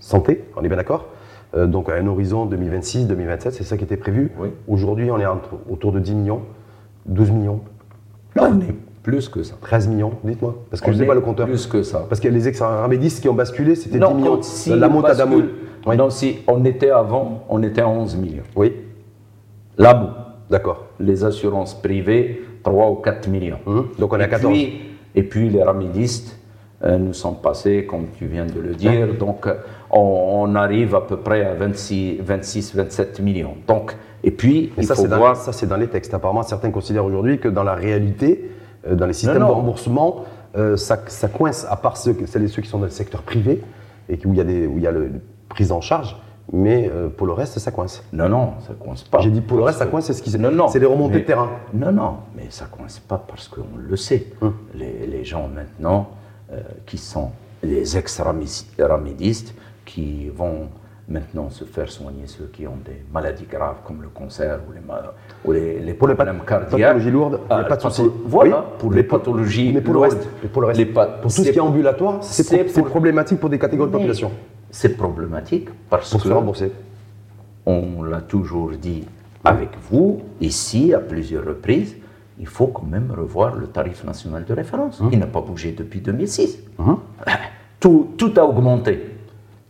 santé, 0.00 0.44
on 0.56 0.62
est 0.64 0.68
bien 0.68 0.78
d'accord 0.78 1.04
Euh, 1.54 1.66
Donc 1.66 1.88
à 1.90 1.94
un 1.94 2.06
horizon 2.06 2.46
2026-2027, 2.46 3.50
c'est 3.50 3.62
ça 3.62 3.76
qui 3.76 3.84
était 3.84 3.96
prévu. 3.98 4.32
Oui. 4.40 4.48
Aujourd'hui, 4.66 5.10
on 5.10 5.18
est 5.18 5.26
entre- 5.26 5.54
autour 5.70 5.92
de 5.92 6.00
10 6.00 6.14
millions, 6.14 6.40
12 7.06 7.30
millions, 7.30 7.60
on 8.38 8.60
est 8.60 8.74
plus 9.02 9.28
que 9.28 9.42
ça. 9.44 9.54
13 9.60 9.86
millions, 9.88 10.12
dites-moi, 10.24 10.56
parce 10.70 10.80
que 10.80 10.88
On 10.88 10.92
je 10.92 10.96
ne 10.96 11.02
sais 11.02 11.06
pas 11.06 11.14
le 11.14 11.20
compteur. 11.20 11.46
Plus 11.46 11.66
que 11.68 11.82
ça. 11.84 12.04
Parce 12.08 12.20
que 12.20 12.28
les 12.28 12.48
ex-ramédistes 12.48 13.20
qui 13.22 13.28
ont 13.28 13.34
basculé, 13.34 13.74
c'était 13.76 13.98
10 14.00 14.14
millions. 14.14 14.42
si 14.42 14.70
la 14.74 14.88
on 14.88 14.90
Oui. 15.86 15.96
Si 16.10 16.38
on 16.46 16.64
était 16.64 16.90
avant, 16.90 17.44
on 17.48 17.62
était 17.62 17.82
à 17.82 17.88
11 17.88 18.16
millions. 18.16 18.42
Oui, 18.54 18.74
Là-bas, 19.78 20.36
d'accord. 20.50 20.86
les 20.98 21.24
assurances 21.24 21.74
privées, 21.74 22.42
3 22.62 22.90
ou 22.90 22.94
4 22.96 23.28
millions. 23.28 23.58
Hum, 23.66 23.88
donc 23.98 24.12
on 24.12 24.18
est 24.18 24.24
à 24.24 24.26
et 24.26 24.30
14. 24.30 24.52
Puis, 24.52 24.80
et 25.14 25.22
puis 25.22 25.48
les 25.50 25.62
ramidistes, 25.62 26.38
euh, 26.84 26.98
nous 26.98 27.12
sommes 27.12 27.36
passés, 27.42 27.86
comme 27.86 28.06
tu 28.18 28.26
viens 28.26 28.46
de 28.46 28.60
le 28.60 28.74
dire, 28.74 29.14
donc 29.14 29.48
on, 29.90 29.98
on 30.48 30.54
arrive 30.54 30.94
à 30.94 31.00
peu 31.00 31.16
près 31.18 31.44
à 31.44 31.54
26, 31.54 32.18
26 32.20 32.74
27 32.74 33.20
millions. 33.20 33.54
Donc, 33.66 33.94
et 34.24 34.30
puis, 34.30 34.72
il 34.76 34.84
ça, 34.84 34.94
faut 34.94 35.02
c'est 35.02 35.08
dans, 35.08 35.18
voir. 35.18 35.36
ça, 35.36 35.52
c'est 35.52 35.66
dans 35.66 35.76
les 35.76 35.86
textes. 35.86 36.12
Apparemment, 36.12 36.42
certains 36.42 36.70
considèrent 36.70 37.04
aujourd'hui 37.04 37.38
que 37.38 37.48
dans 37.48 37.62
la 37.62 37.74
réalité, 37.74 38.50
euh, 38.86 38.94
dans 38.94 39.06
les 39.06 39.12
systèmes 39.12 39.38
non. 39.38 39.48
de 39.48 39.52
remboursement, 39.52 40.24
euh, 40.56 40.76
ça, 40.76 40.98
ça 41.06 41.28
coince, 41.28 41.66
à 41.70 41.76
part 41.76 41.96
ceux, 41.96 42.16
celles 42.26 42.44
et 42.44 42.48
ceux 42.48 42.60
qui 42.62 42.68
sont 42.68 42.78
dans 42.78 42.84
le 42.86 42.90
secteur 42.90 43.22
privé, 43.22 43.62
et 44.08 44.18
où 44.24 44.32
il 44.32 44.38
y 44.38 44.40
a, 44.40 44.44
des, 44.44 44.66
où 44.66 44.78
il 44.78 44.84
y 44.84 44.86
a 44.86 44.90
le, 44.90 45.12
prise 45.56 45.72
en 45.72 45.80
charge, 45.80 46.14
mais 46.52 46.88
euh, 46.94 47.08
pour 47.08 47.26
le 47.26 47.32
reste, 47.32 47.58
ça 47.58 47.70
coince. 47.70 48.04
Non, 48.12 48.28
non, 48.28 48.52
ça 48.66 48.74
coince 48.78 49.02
pas. 49.04 49.20
J'ai 49.20 49.30
dit 49.30 49.40
pour 49.40 49.56
le 49.56 49.64
reste, 49.64 49.78
ça 49.78 49.86
coince, 49.86 50.04
c'est 50.04 50.12
ce 50.12 50.22
qui 50.22 50.38
Non, 50.38 50.50
non. 50.50 50.68
c'est 50.68 50.78
les 50.78 50.84
remontées 50.86 51.14
mais- 51.14 51.20
de 51.20 51.26
terrain. 51.26 51.48
Non, 51.72 51.92
non, 51.92 52.16
mais 52.36 52.46
ça 52.50 52.66
coince 52.70 52.98
pas 52.98 53.24
parce 53.26 53.48
qu'on 53.48 53.76
le 53.78 53.96
sait. 53.96 54.26
Hum. 54.42 54.52
Les, 54.74 55.06
les 55.06 55.24
gens 55.24 55.48
maintenant 55.48 56.10
euh, 56.52 56.60
qui 56.84 56.98
sont 56.98 57.30
les 57.62 57.96
ex-ramédistes 57.96 59.54
qui 59.86 60.28
vont 60.28 60.68
maintenant 61.08 61.48
se 61.50 61.64
faire 61.64 61.88
soigner 61.90 62.26
ceux 62.26 62.50
qui 62.52 62.66
ont 62.66 62.78
des 62.84 63.02
maladies 63.14 63.46
graves 63.50 63.76
comme 63.86 64.02
le 64.02 64.08
cancer 64.08 64.58
ou 64.68 64.72
les, 64.72 64.80
ou 65.44 65.52
les, 65.52 65.78
les 65.80 65.94
Pour 65.94 66.08
les 66.08 66.14
problèmes 66.14 66.40
cardiaques. 66.46 66.70
pathologies 66.80 67.10
lourdes, 67.12 67.40
Ah, 67.48 67.62
pas 67.64 67.76
de 67.76 67.80
patho- 67.82 67.90
souci. 67.90 68.10
Voilà, 68.26 68.58
Oui, 68.58 68.64
pour 68.78 68.92
les 68.92 69.04
pathologies 69.04 69.72
Mais 69.72 69.80
pour 69.80 69.94
le 69.94 70.00
reste, 70.00 70.28
pour 70.52 70.62
le 70.62 70.68
reste, 70.68 70.78
les 70.80 70.86
pour 70.86 71.04
tout 71.22 71.28
ce 71.30 71.42
qui 71.50 71.56
est 71.56 71.60
ambulatoire, 71.60 72.18
c'est 72.22 72.82
problématique 72.84 73.40
pour 73.40 73.48
des 73.48 73.58
catégories 73.58 73.88
de 73.90 73.96
population. 73.96 74.30
C'est 74.70 74.96
problématique 74.96 75.68
parce 75.88 76.10
Pour 76.10 76.22
que 76.22 76.28
rembourser. 76.28 76.72
on 77.64 78.02
l'a 78.02 78.20
toujours 78.20 78.70
dit 78.72 79.04
avec 79.44 79.70
vous, 79.90 80.22
ici, 80.40 80.92
à 80.92 80.98
plusieurs 80.98 81.44
reprises, 81.44 81.96
il 82.38 82.46
faut 82.46 82.66
quand 82.66 82.86
même 82.86 83.12
revoir 83.16 83.54
le 83.54 83.68
tarif 83.68 84.04
national 84.04 84.44
de 84.44 84.52
référence. 84.52 85.00
Hum. 85.00 85.08
Il 85.12 85.18
n'a 85.18 85.26
pas 85.26 85.40
bougé 85.40 85.72
depuis 85.72 86.00
2006. 86.00 86.58
Tout, 87.80 88.08
tout 88.16 88.32
a 88.36 88.42
augmenté, 88.44 89.10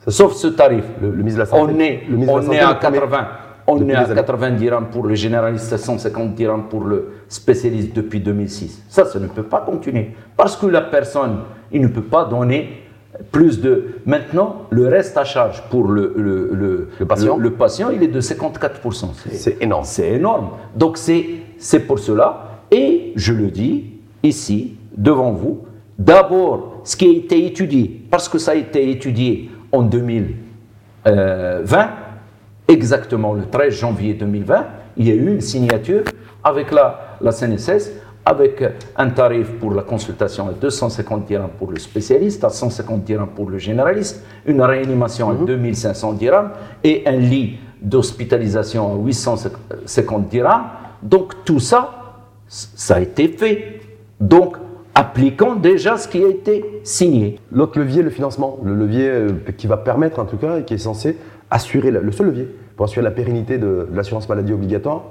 sauf 0.06 0.34
ce 0.34 0.46
tarif. 0.46 0.84
Le- 1.02 1.10
le 1.10 1.22
de 1.24 1.36
la 1.38 1.44
Santé- 1.44 1.72
on 1.74 1.78
est, 1.80 2.02
le 2.08 2.16
on 2.16 2.52
est 2.52 2.60
à 2.60 2.72
le 2.72 2.78
promet 2.78 2.98
80. 3.00 3.28
On 3.66 3.88
est 3.88 3.94
à 3.94 4.04
des 4.04 4.10
années. 4.12 4.20
80 4.20 4.50
dirhams 4.52 4.86
pour 4.90 5.04
le 5.06 5.14
généraliste, 5.16 5.72
à 5.72 5.78
150 5.78 6.34
dirhams 6.36 6.68
pour 6.68 6.84
le 6.84 7.14
spécialiste 7.28 7.94
depuis 7.94 8.20
2006. 8.20 8.84
Ça, 8.88 9.04
ça 9.06 9.18
ne 9.18 9.26
peut 9.26 9.42
pas 9.42 9.60
continuer. 9.60 10.12
Parce 10.36 10.56
que 10.56 10.66
la 10.66 10.82
personne, 10.82 11.38
il 11.72 11.80
ne 11.82 11.88
peut 11.88 12.00
pas 12.04 12.24
donner 12.24 12.84
plus 13.32 13.60
de... 13.60 13.84
Maintenant, 14.04 14.62
le 14.70 14.88
reste 14.88 15.16
à 15.16 15.24
charge 15.24 15.62
pour 15.70 15.88
le, 15.88 16.12
le, 16.16 16.50
le, 16.52 16.88
Le 16.98 17.06
patient? 17.06 17.36
le 17.36 17.50
patient, 17.50 17.90
il 17.90 18.02
est 18.02 18.08
de 18.08 18.20
54%. 18.20 19.08
C'est 19.30 19.62
énorme. 19.62 19.84
C'est 19.84 20.12
énorme. 20.12 20.50
Donc 20.74 20.98
c'est 20.98 21.26
c'est 21.58 21.80
pour 21.80 21.98
cela. 21.98 22.60
Et 22.70 23.12
je 23.16 23.32
le 23.32 23.50
dis 23.50 23.92
ici, 24.22 24.76
devant 24.96 25.32
vous, 25.32 25.64
d'abord, 25.98 26.80
ce 26.84 26.96
qui 26.96 27.06
a 27.06 27.10
été 27.10 27.46
étudié, 27.46 28.02
parce 28.10 28.28
que 28.28 28.38
ça 28.38 28.52
a 28.52 28.54
été 28.54 28.90
étudié 28.90 29.50
en 29.72 29.82
2020, 29.82 31.88
exactement 32.68 33.34
le 33.34 33.44
13 33.46 33.74
janvier 33.74 34.14
2020, 34.14 34.66
il 34.96 35.08
y 35.08 35.10
a 35.10 35.14
eu 35.14 35.28
une 35.28 35.40
signature 35.40 36.02
avec 36.42 36.72
la, 36.72 37.16
la 37.20 37.32
CNSS 37.32 37.90
avec 38.26 38.62
un 38.96 39.10
tarif 39.10 39.52
pour 39.52 39.72
la 39.72 39.82
consultation 39.82 40.48
à 40.48 40.52
250 40.52 41.26
dirhams 41.26 41.48
pour 41.56 41.70
le 41.70 41.78
spécialiste, 41.78 42.42
à 42.42 42.50
150 42.50 43.04
dirhams 43.04 43.28
pour 43.28 43.48
le 43.48 43.56
généraliste, 43.56 44.24
une 44.46 44.60
réanimation 44.60 45.30
à 45.30 45.34
2500 45.34 46.14
dirhams 46.14 46.50
et 46.82 47.04
un 47.06 47.12
lit 47.12 47.60
d'hospitalisation 47.80 48.92
à 48.92 48.96
850 48.96 50.28
dirhams. 50.28 50.64
Donc 51.04 51.44
tout 51.44 51.60
ça, 51.60 52.24
ça 52.48 52.96
a 52.96 53.00
été 53.00 53.28
fait. 53.28 53.80
Donc 54.20 54.56
appliquons 54.96 55.54
déjà 55.54 55.96
ce 55.96 56.08
qui 56.08 56.24
a 56.24 56.28
été 56.28 56.80
signé. 56.82 57.38
L'autre 57.52 57.78
levier, 57.78 58.02
le 58.02 58.10
financement, 58.10 58.58
le 58.64 58.74
levier 58.74 59.08
euh, 59.08 59.28
qui 59.56 59.68
va 59.68 59.76
permettre 59.76 60.18
en 60.18 60.24
tout 60.24 60.38
cas 60.38 60.58
et 60.58 60.64
qui 60.64 60.74
est 60.74 60.78
censé 60.78 61.16
assurer, 61.48 61.92
le 61.92 62.10
seul 62.10 62.26
levier 62.26 62.48
pour 62.76 62.86
assurer 62.86 63.04
la 63.04 63.12
pérennité 63.12 63.56
de 63.56 63.88
l'assurance 63.94 64.28
maladie 64.28 64.52
obligatoire. 64.52 65.04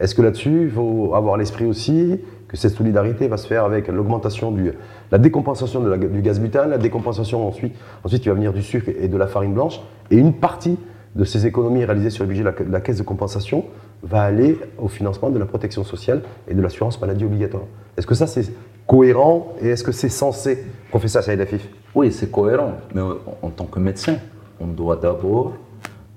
Est-ce 0.00 0.14
que 0.14 0.22
là-dessus, 0.22 0.62
il 0.62 0.70
faut 0.70 1.14
avoir 1.14 1.36
l'esprit 1.36 1.66
aussi 1.66 2.18
que 2.48 2.56
cette 2.56 2.74
solidarité 2.74 3.28
va 3.28 3.36
se 3.36 3.46
faire 3.46 3.64
avec 3.64 3.88
l'augmentation 3.88 4.50
du, 4.50 4.72
la 5.12 5.18
décompensation 5.18 5.80
du 5.80 6.22
gaz 6.22 6.40
butane, 6.40 6.70
la 6.70 6.78
décompensation 6.78 7.46
ensuite, 7.46 7.76
ensuite 8.02 8.22
qui 8.22 8.28
va 8.28 8.34
venir 8.34 8.52
du 8.54 8.62
sucre 8.62 8.88
et 8.88 9.08
de 9.08 9.16
la 9.16 9.26
farine 9.26 9.52
blanche, 9.52 9.80
et 10.10 10.16
une 10.16 10.32
partie 10.32 10.78
de 11.14 11.24
ces 11.24 11.46
économies 11.46 11.84
réalisées 11.84 12.10
sur 12.10 12.24
le 12.24 12.28
budget 12.28 12.42
de 12.42 12.72
la, 12.72 12.80
caisse 12.80 12.96
de 12.96 13.02
compensation 13.02 13.64
va 14.02 14.22
aller 14.22 14.58
au 14.78 14.88
financement 14.88 15.28
de 15.28 15.38
la 15.38 15.44
protection 15.44 15.84
sociale 15.84 16.22
et 16.48 16.54
de 16.54 16.62
l'assurance 16.62 17.00
maladie 17.00 17.24
obligatoire. 17.24 17.64
Est-ce 17.96 18.06
que 18.06 18.14
ça 18.14 18.26
c'est 18.26 18.50
cohérent 18.86 19.54
et 19.60 19.68
est-ce 19.68 19.84
que 19.84 19.92
c'est 19.92 20.08
censé, 20.08 20.64
professeur 20.88 21.22
Saïd 21.22 21.40
Afif? 21.40 21.68
Oui, 21.94 22.10
c'est 22.10 22.30
cohérent, 22.30 22.72
mais 22.94 23.02
en 23.02 23.50
tant 23.50 23.66
que 23.66 23.78
médecin, 23.78 24.16
on 24.60 24.66
doit 24.66 24.96
d'abord 24.96 25.52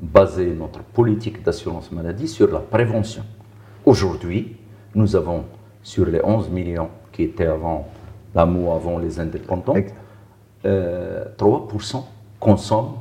baser 0.01 0.53
notre 0.57 0.79
politique 0.79 1.43
d'assurance 1.43 1.91
maladie 1.91 2.27
sur 2.27 2.51
la 2.51 2.59
prévention. 2.59 3.23
Aujourd'hui, 3.85 4.55
nous 4.95 5.15
avons 5.15 5.43
sur 5.81 6.05
les 6.05 6.21
11 6.23 6.49
millions 6.49 6.89
qui 7.11 7.23
étaient 7.23 7.47
avant 7.47 7.89
l'amour, 8.33 8.75
avant 8.75 8.97
les 8.97 9.19
indépendants, 9.19 9.75
3% 9.75 9.85
euh, 10.65 11.25
consomment 12.39 12.95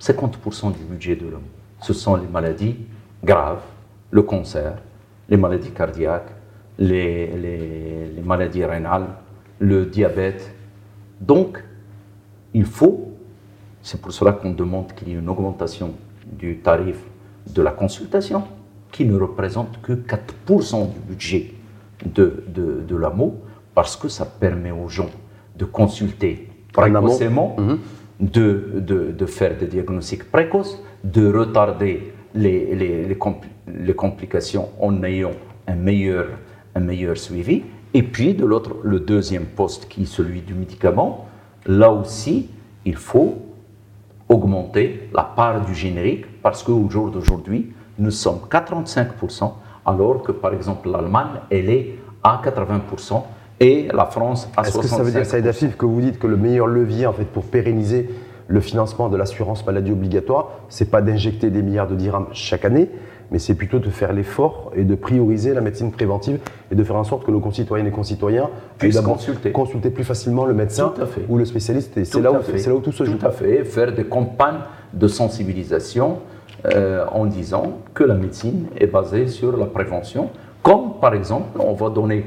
50% 0.00 0.72
du 0.72 0.84
budget 0.84 1.14
de 1.14 1.28
l'homme. 1.28 1.44
Ce 1.82 1.92
sont 1.92 2.16
les 2.16 2.26
maladies 2.26 2.76
graves, 3.22 3.60
le 4.10 4.22
cancer, 4.22 4.78
les 5.28 5.36
maladies 5.36 5.72
cardiaques, 5.72 6.30
les, 6.78 7.26
les 8.16 8.22
maladies 8.24 8.64
rénales, 8.64 9.08
le 9.58 9.84
diabète. 9.84 10.54
Donc, 11.20 11.62
il 12.54 12.64
faut, 12.64 13.10
c'est 13.82 14.00
pour 14.00 14.12
cela 14.12 14.32
qu'on 14.32 14.52
demande 14.52 14.94
qu'il 14.94 15.08
y 15.08 15.12
ait 15.12 15.18
une 15.18 15.28
augmentation 15.28 15.92
du 16.24 16.58
tarif 16.60 16.96
de 17.46 17.60
la 17.60 17.72
consultation, 17.72 18.44
qui 18.92 19.04
ne 19.04 19.18
représente 19.18 19.80
que 19.82 19.92
4% 19.92 20.92
du 20.92 20.98
budget 21.00 21.54
de, 22.04 22.44
de, 22.48 22.82
de 22.86 22.96
l'AMO, 22.96 23.36
parce 23.74 23.96
que 23.96 24.08
ça 24.08 24.24
permet 24.24 24.70
aux 24.70 24.88
gens 24.88 25.10
de 25.56 25.64
consulter 25.64 26.48
précocement, 26.72 27.56
mhm. 27.58 27.78
de, 28.20 28.72
de, 28.76 29.12
de, 29.12 29.26
faire 29.26 29.56
des 29.56 29.66
diagnostics 29.66 30.30
précoces, 30.30 30.82
de 31.04 31.32
retarder 31.32 32.12
les, 32.34 32.74
les, 32.74 33.04
les, 33.06 33.16
les, 33.86 33.94
complications 33.94 34.68
en 34.80 35.02
ayant 35.02 35.32
un 35.66 35.74
meilleur, 35.74 36.28
un 36.74 36.80
meilleur 36.80 37.16
suivi. 37.16 37.62
Et 37.92 38.02
puis, 38.02 38.34
de 38.34 38.44
l'autre, 38.44 38.76
le 38.82 39.00
deuxième 39.00 39.46
poste 39.46 39.88
qui 39.88 40.02
est 40.02 40.06
celui 40.06 40.40
du 40.40 40.54
médicament, 40.54 41.26
là 41.66 41.90
aussi, 41.90 42.48
il 42.84 42.96
faut 42.96 43.38
augmenter 44.28 45.08
la 45.12 45.24
part 45.24 45.64
du 45.64 45.74
générique 45.74 46.24
parce 46.40 46.62
qu'au 46.62 46.88
jour 46.88 47.10
d'aujourd'hui, 47.10 47.72
nous 48.00 48.10
sommes 48.10 48.40
45%, 48.50 49.52
alors 49.86 50.22
que 50.22 50.32
par 50.32 50.52
exemple 50.54 50.90
l'Allemagne, 50.90 51.40
elle 51.50 51.70
est 51.70 51.98
à 52.24 52.40
80% 52.44 53.22
et 53.60 53.88
la 53.92 54.06
France 54.06 54.48
à 54.56 54.62
65%. 54.62 54.66
Est-ce 54.68 54.78
que 54.78 54.86
ça 54.86 55.02
veut 55.02 55.10
dire, 55.12 55.26
Saïd 55.26 55.46
Afif, 55.46 55.76
que 55.76 55.86
vous 55.86 56.00
dites 56.00 56.18
que 56.18 56.26
le 56.26 56.36
meilleur 56.36 56.66
levier 56.66 57.06
en 57.06 57.12
fait, 57.12 57.24
pour 57.24 57.44
pérenniser 57.44 58.10
le 58.48 58.60
financement 58.60 59.08
de 59.08 59.16
l'assurance 59.16 59.64
maladie 59.64 59.92
obligatoire, 59.92 60.50
c'est 60.68 60.90
pas 60.90 61.02
d'injecter 61.02 61.50
des 61.50 61.62
milliards 61.62 61.86
de 61.86 61.94
dirhams 61.94 62.26
chaque 62.32 62.64
année, 62.64 62.88
mais 63.30 63.38
c'est 63.38 63.54
plutôt 63.54 63.78
de 63.78 63.90
faire 63.90 64.12
l'effort 64.12 64.72
et 64.74 64.82
de 64.82 64.94
prioriser 64.96 65.54
la 65.54 65.60
médecine 65.60 65.92
préventive 65.92 66.40
et 66.72 66.74
de 66.74 66.82
faire 66.82 66.96
en 66.96 67.04
sorte 67.04 67.24
que 67.24 67.30
nos 67.30 67.38
concitoyennes 67.38 67.86
et 67.86 67.92
concitoyens 67.92 68.50
puissent 68.76 69.00
consulter. 69.00 69.52
consulter 69.52 69.90
plus 69.90 70.02
facilement 70.02 70.46
le 70.46 70.54
médecin 70.54 70.92
ou 71.28 71.38
le 71.38 71.44
spécialiste. 71.44 71.96
Et 71.96 72.04
c'est 72.04 72.20
là, 72.20 72.32
où, 72.32 72.34
là 72.34 72.74
où 72.74 72.80
tout 72.80 72.90
se 72.90 73.04
joue. 73.04 73.18
Tout 73.18 73.26
à 73.26 73.30
fait. 73.30 73.62
Faire 73.64 73.94
des 73.94 74.04
campagnes 74.04 74.62
de 74.92 75.06
sensibilisation 75.06 76.18
euh, 76.66 77.06
en 77.12 77.26
disant 77.26 77.78
que 77.94 78.04
la 78.04 78.14
médecine 78.14 78.66
est 78.76 78.86
basée 78.86 79.28
sur 79.28 79.56
la 79.56 79.66
prévention, 79.66 80.30
comme 80.62 81.00
par 81.00 81.14
exemple, 81.14 81.58
on 81.58 81.72
va 81.72 81.88
donner, 81.88 82.26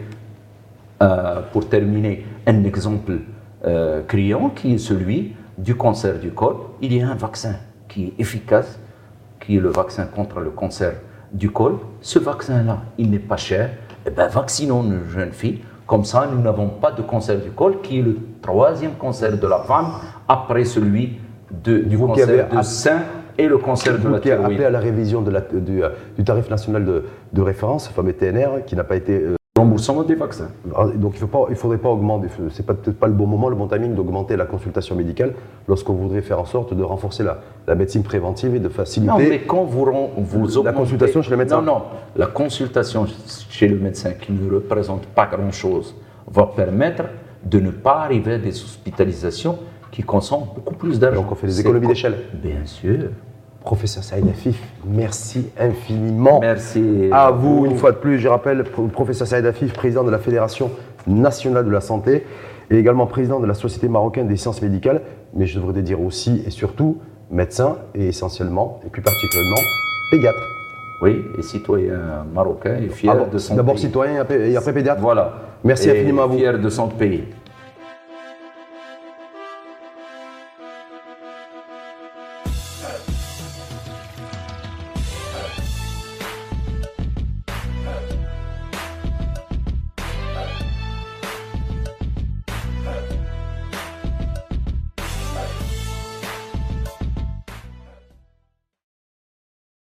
euh, 1.02 1.42
pour 1.52 1.70
terminer, 1.70 2.26
un 2.48 2.64
exemple 2.64 3.20
euh, 3.66 4.02
criant 4.08 4.50
qui 4.50 4.74
est 4.74 4.78
celui 4.80 5.36
du 5.58 5.76
cancer 5.76 6.20
du 6.20 6.32
col. 6.32 6.56
Il 6.82 6.94
y 6.94 7.02
a 7.02 7.10
un 7.10 7.16
vaccin 7.16 7.56
qui 7.88 8.06
est 8.06 8.14
efficace, 8.20 8.80
qui 9.40 9.58
est 9.58 9.60
le 9.60 9.70
vaccin 9.70 10.06
contre 10.06 10.40
le 10.40 10.50
cancer 10.50 10.94
du 11.32 11.52
col. 11.52 11.78
Ce 12.02 12.18
vaccin-là, 12.18 12.80
il 12.98 13.12
n'est 13.12 13.20
pas 13.20 13.38
cher. 13.38 13.70
Eh 14.06 14.10
bien, 14.10 14.28
vaccinons 14.28 14.84
nos 14.84 15.04
jeunes 15.10 15.32
filles. 15.32 15.62
Comme 15.86 16.06
ça, 16.06 16.28
nous 16.34 16.42
n'avons 16.42 16.70
pas 16.70 16.92
de 16.92 17.02
cancer 17.02 17.40
du 17.40 17.52
col, 17.52 17.82
qui 17.82 18.00
est 18.00 18.02
le 18.02 18.18
troisième 18.42 18.94
cancer 18.94 19.38
de 19.38 19.48
la 19.48 19.60
femme 19.60 19.92
après 20.28 20.64
celui 20.64 21.20
de, 21.52 21.78
du 21.80 21.98
cancer 21.98 22.50
du 22.50 22.64
sein 22.64 23.02
et 23.38 23.48
le 23.48 23.58
cancer 23.58 24.00
de 24.00 24.10
la 24.10 24.20
qui 24.20 24.32
a 24.32 24.44
appelé 24.44 24.66
à 24.66 24.70
la 24.70 24.80
révision 24.80 25.22
de 25.22 25.32
la, 25.32 25.42
du, 25.42 25.84
euh, 25.84 25.90
du, 26.18 26.24
tarif 26.24 26.50
national 26.50 26.86
de, 26.86 27.04
de 27.32 27.42
référence, 27.42 27.90
le 27.90 27.94
fameux 27.94 28.14
TNR, 28.14 28.66
qui 28.66 28.76
n'a 28.76 28.84
pas 28.84 28.96
été... 28.96 29.14
Euh, 29.14 29.36
Remboursement 29.56 30.02
des 30.04 30.16
vaccins. 30.16 30.50
Donc 30.96 31.14
il 31.16 31.24
ne 31.24 31.56
faudrait 31.56 31.78
pas 31.78 31.90
augmenter, 31.90 32.28
c'est 32.50 32.66
peut-être 32.66 32.98
pas 32.98 33.06
le 33.06 33.14
bon 33.14 33.28
moment, 33.28 33.50
le 33.50 33.56
bon 33.56 33.68
timing 33.68 33.94
d'augmenter 33.94 34.36
la 34.36 34.46
consultation 34.46 34.96
médicale 34.96 35.36
lorsqu'on 35.68 35.94
voudrait 35.94 36.24
faire 36.24 36.40
en 36.40 36.46
sorte 36.46 36.74
de 36.74 36.82
renforcer 36.82 37.24
la, 37.24 37.40
la, 37.68 37.76
médecine 37.76 38.02
préventive 38.02 38.56
et 38.56 38.60
de 38.60 38.68
faciliter 38.68 39.12
non, 39.12 39.20
mais 39.20 39.42
quand 39.42 39.64
vous, 39.64 39.86
vous 40.18 40.64
la 40.64 40.74
consultation 40.74 41.22
chez 41.22 41.30
le 41.30 41.38
médecin. 41.38 41.62
Non, 41.62 41.74
non, 41.74 41.82
la 42.16 42.26
consultation 42.26 43.06
chez 43.50 43.68
le 43.68 43.78
médecin 43.78 44.14
qui 44.14 44.32
ne 44.32 44.56
représente 44.56 45.06
pas 45.06 45.28
grand-chose 45.28 45.96
va 46.32 46.48
permettre 46.48 47.04
de 47.46 47.60
ne 47.60 47.70
pas 47.70 48.00
arriver 48.00 48.34
à 48.34 48.38
des 48.40 48.60
hospitalisations 48.64 49.60
qui 49.94 50.02
consomment 50.02 50.48
beaucoup 50.56 50.74
plus 50.74 51.00
d'argent. 51.00 51.22
Donc 51.22 51.32
on 51.32 51.36
fait 51.36 51.48
des 51.48 51.62
économies 51.62 51.88
d'échelle. 51.88 52.16
Bien 52.34 52.66
sûr. 52.66 53.12
Professeur 53.62 54.04
Saïd 54.04 54.28
Afif, 54.28 54.60
merci 54.86 55.48
infiniment. 55.58 56.40
Merci. 56.42 57.08
À 57.12 57.32
vous, 57.32 57.66
une 57.66 57.78
fois 57.78 57.92
de 57.94 57.98
plus, 57.98 58.20
je 58.20 58.28
rappelle, 58.28 58.64
professeur 58.64 59.26
Saïd 59.26 59.46
Afif, 59.46 59.72
président 59.72 60.04
de 60.04 60.10
la 60.12 60.18
Fédération 60.18 60.72
nationale 61.08 61.64
de 61.66 61.70
la 61.70 61.80
santé 61.80 62.26
et 62.72 62.78
également 62.78 63.06
président 63.06 63.40
de 63.40 63.46
la 63.46 63.54
Société 63.54 63.88
marocaine 63.88 64.28
des 64.28 64.36
sciences 64.36 64.62
médicales, 64.62 65.02
mais 65.34 65.46
je 65.46 65.60
devrais 65.60 65.82
dire 65.82 66.02
aussi 66.02 66.44
et 66.46 66.50
surtout 66.50 66.98
médecin 67.32 67.78
et 67.96 68.08
essentiellement, 68.08 68.82
et 68.86 68.90
plus 68.90 69.02
particulièrement, 69.02 69.62
pédiatre. 70.12 70.50
Oui, 71.02 71.22
et 71.38 71.42
citoyen 71.42 72.26
marocain 72.34 72.78
et 72.82 72.90
fier 72.90 73.30
de 73.30 73.38
son 73.38 73.50
pays. 73.50 73.58
D'abord 73.58 73.78
citoyen 73.80 74.26
et 74.30 74.58
après 74.58 74.74
pédiatre 74.74 75.02
Voilà. 75.02 75.34
Merci 75.64 75.90
infiniment 75.90 76.24
à 76.24 76.26
vous. 76.28 76.38
Fier 76.38 76.60
de 76.60 76.70
son 76.70 76.88
pays. 76.88 77.24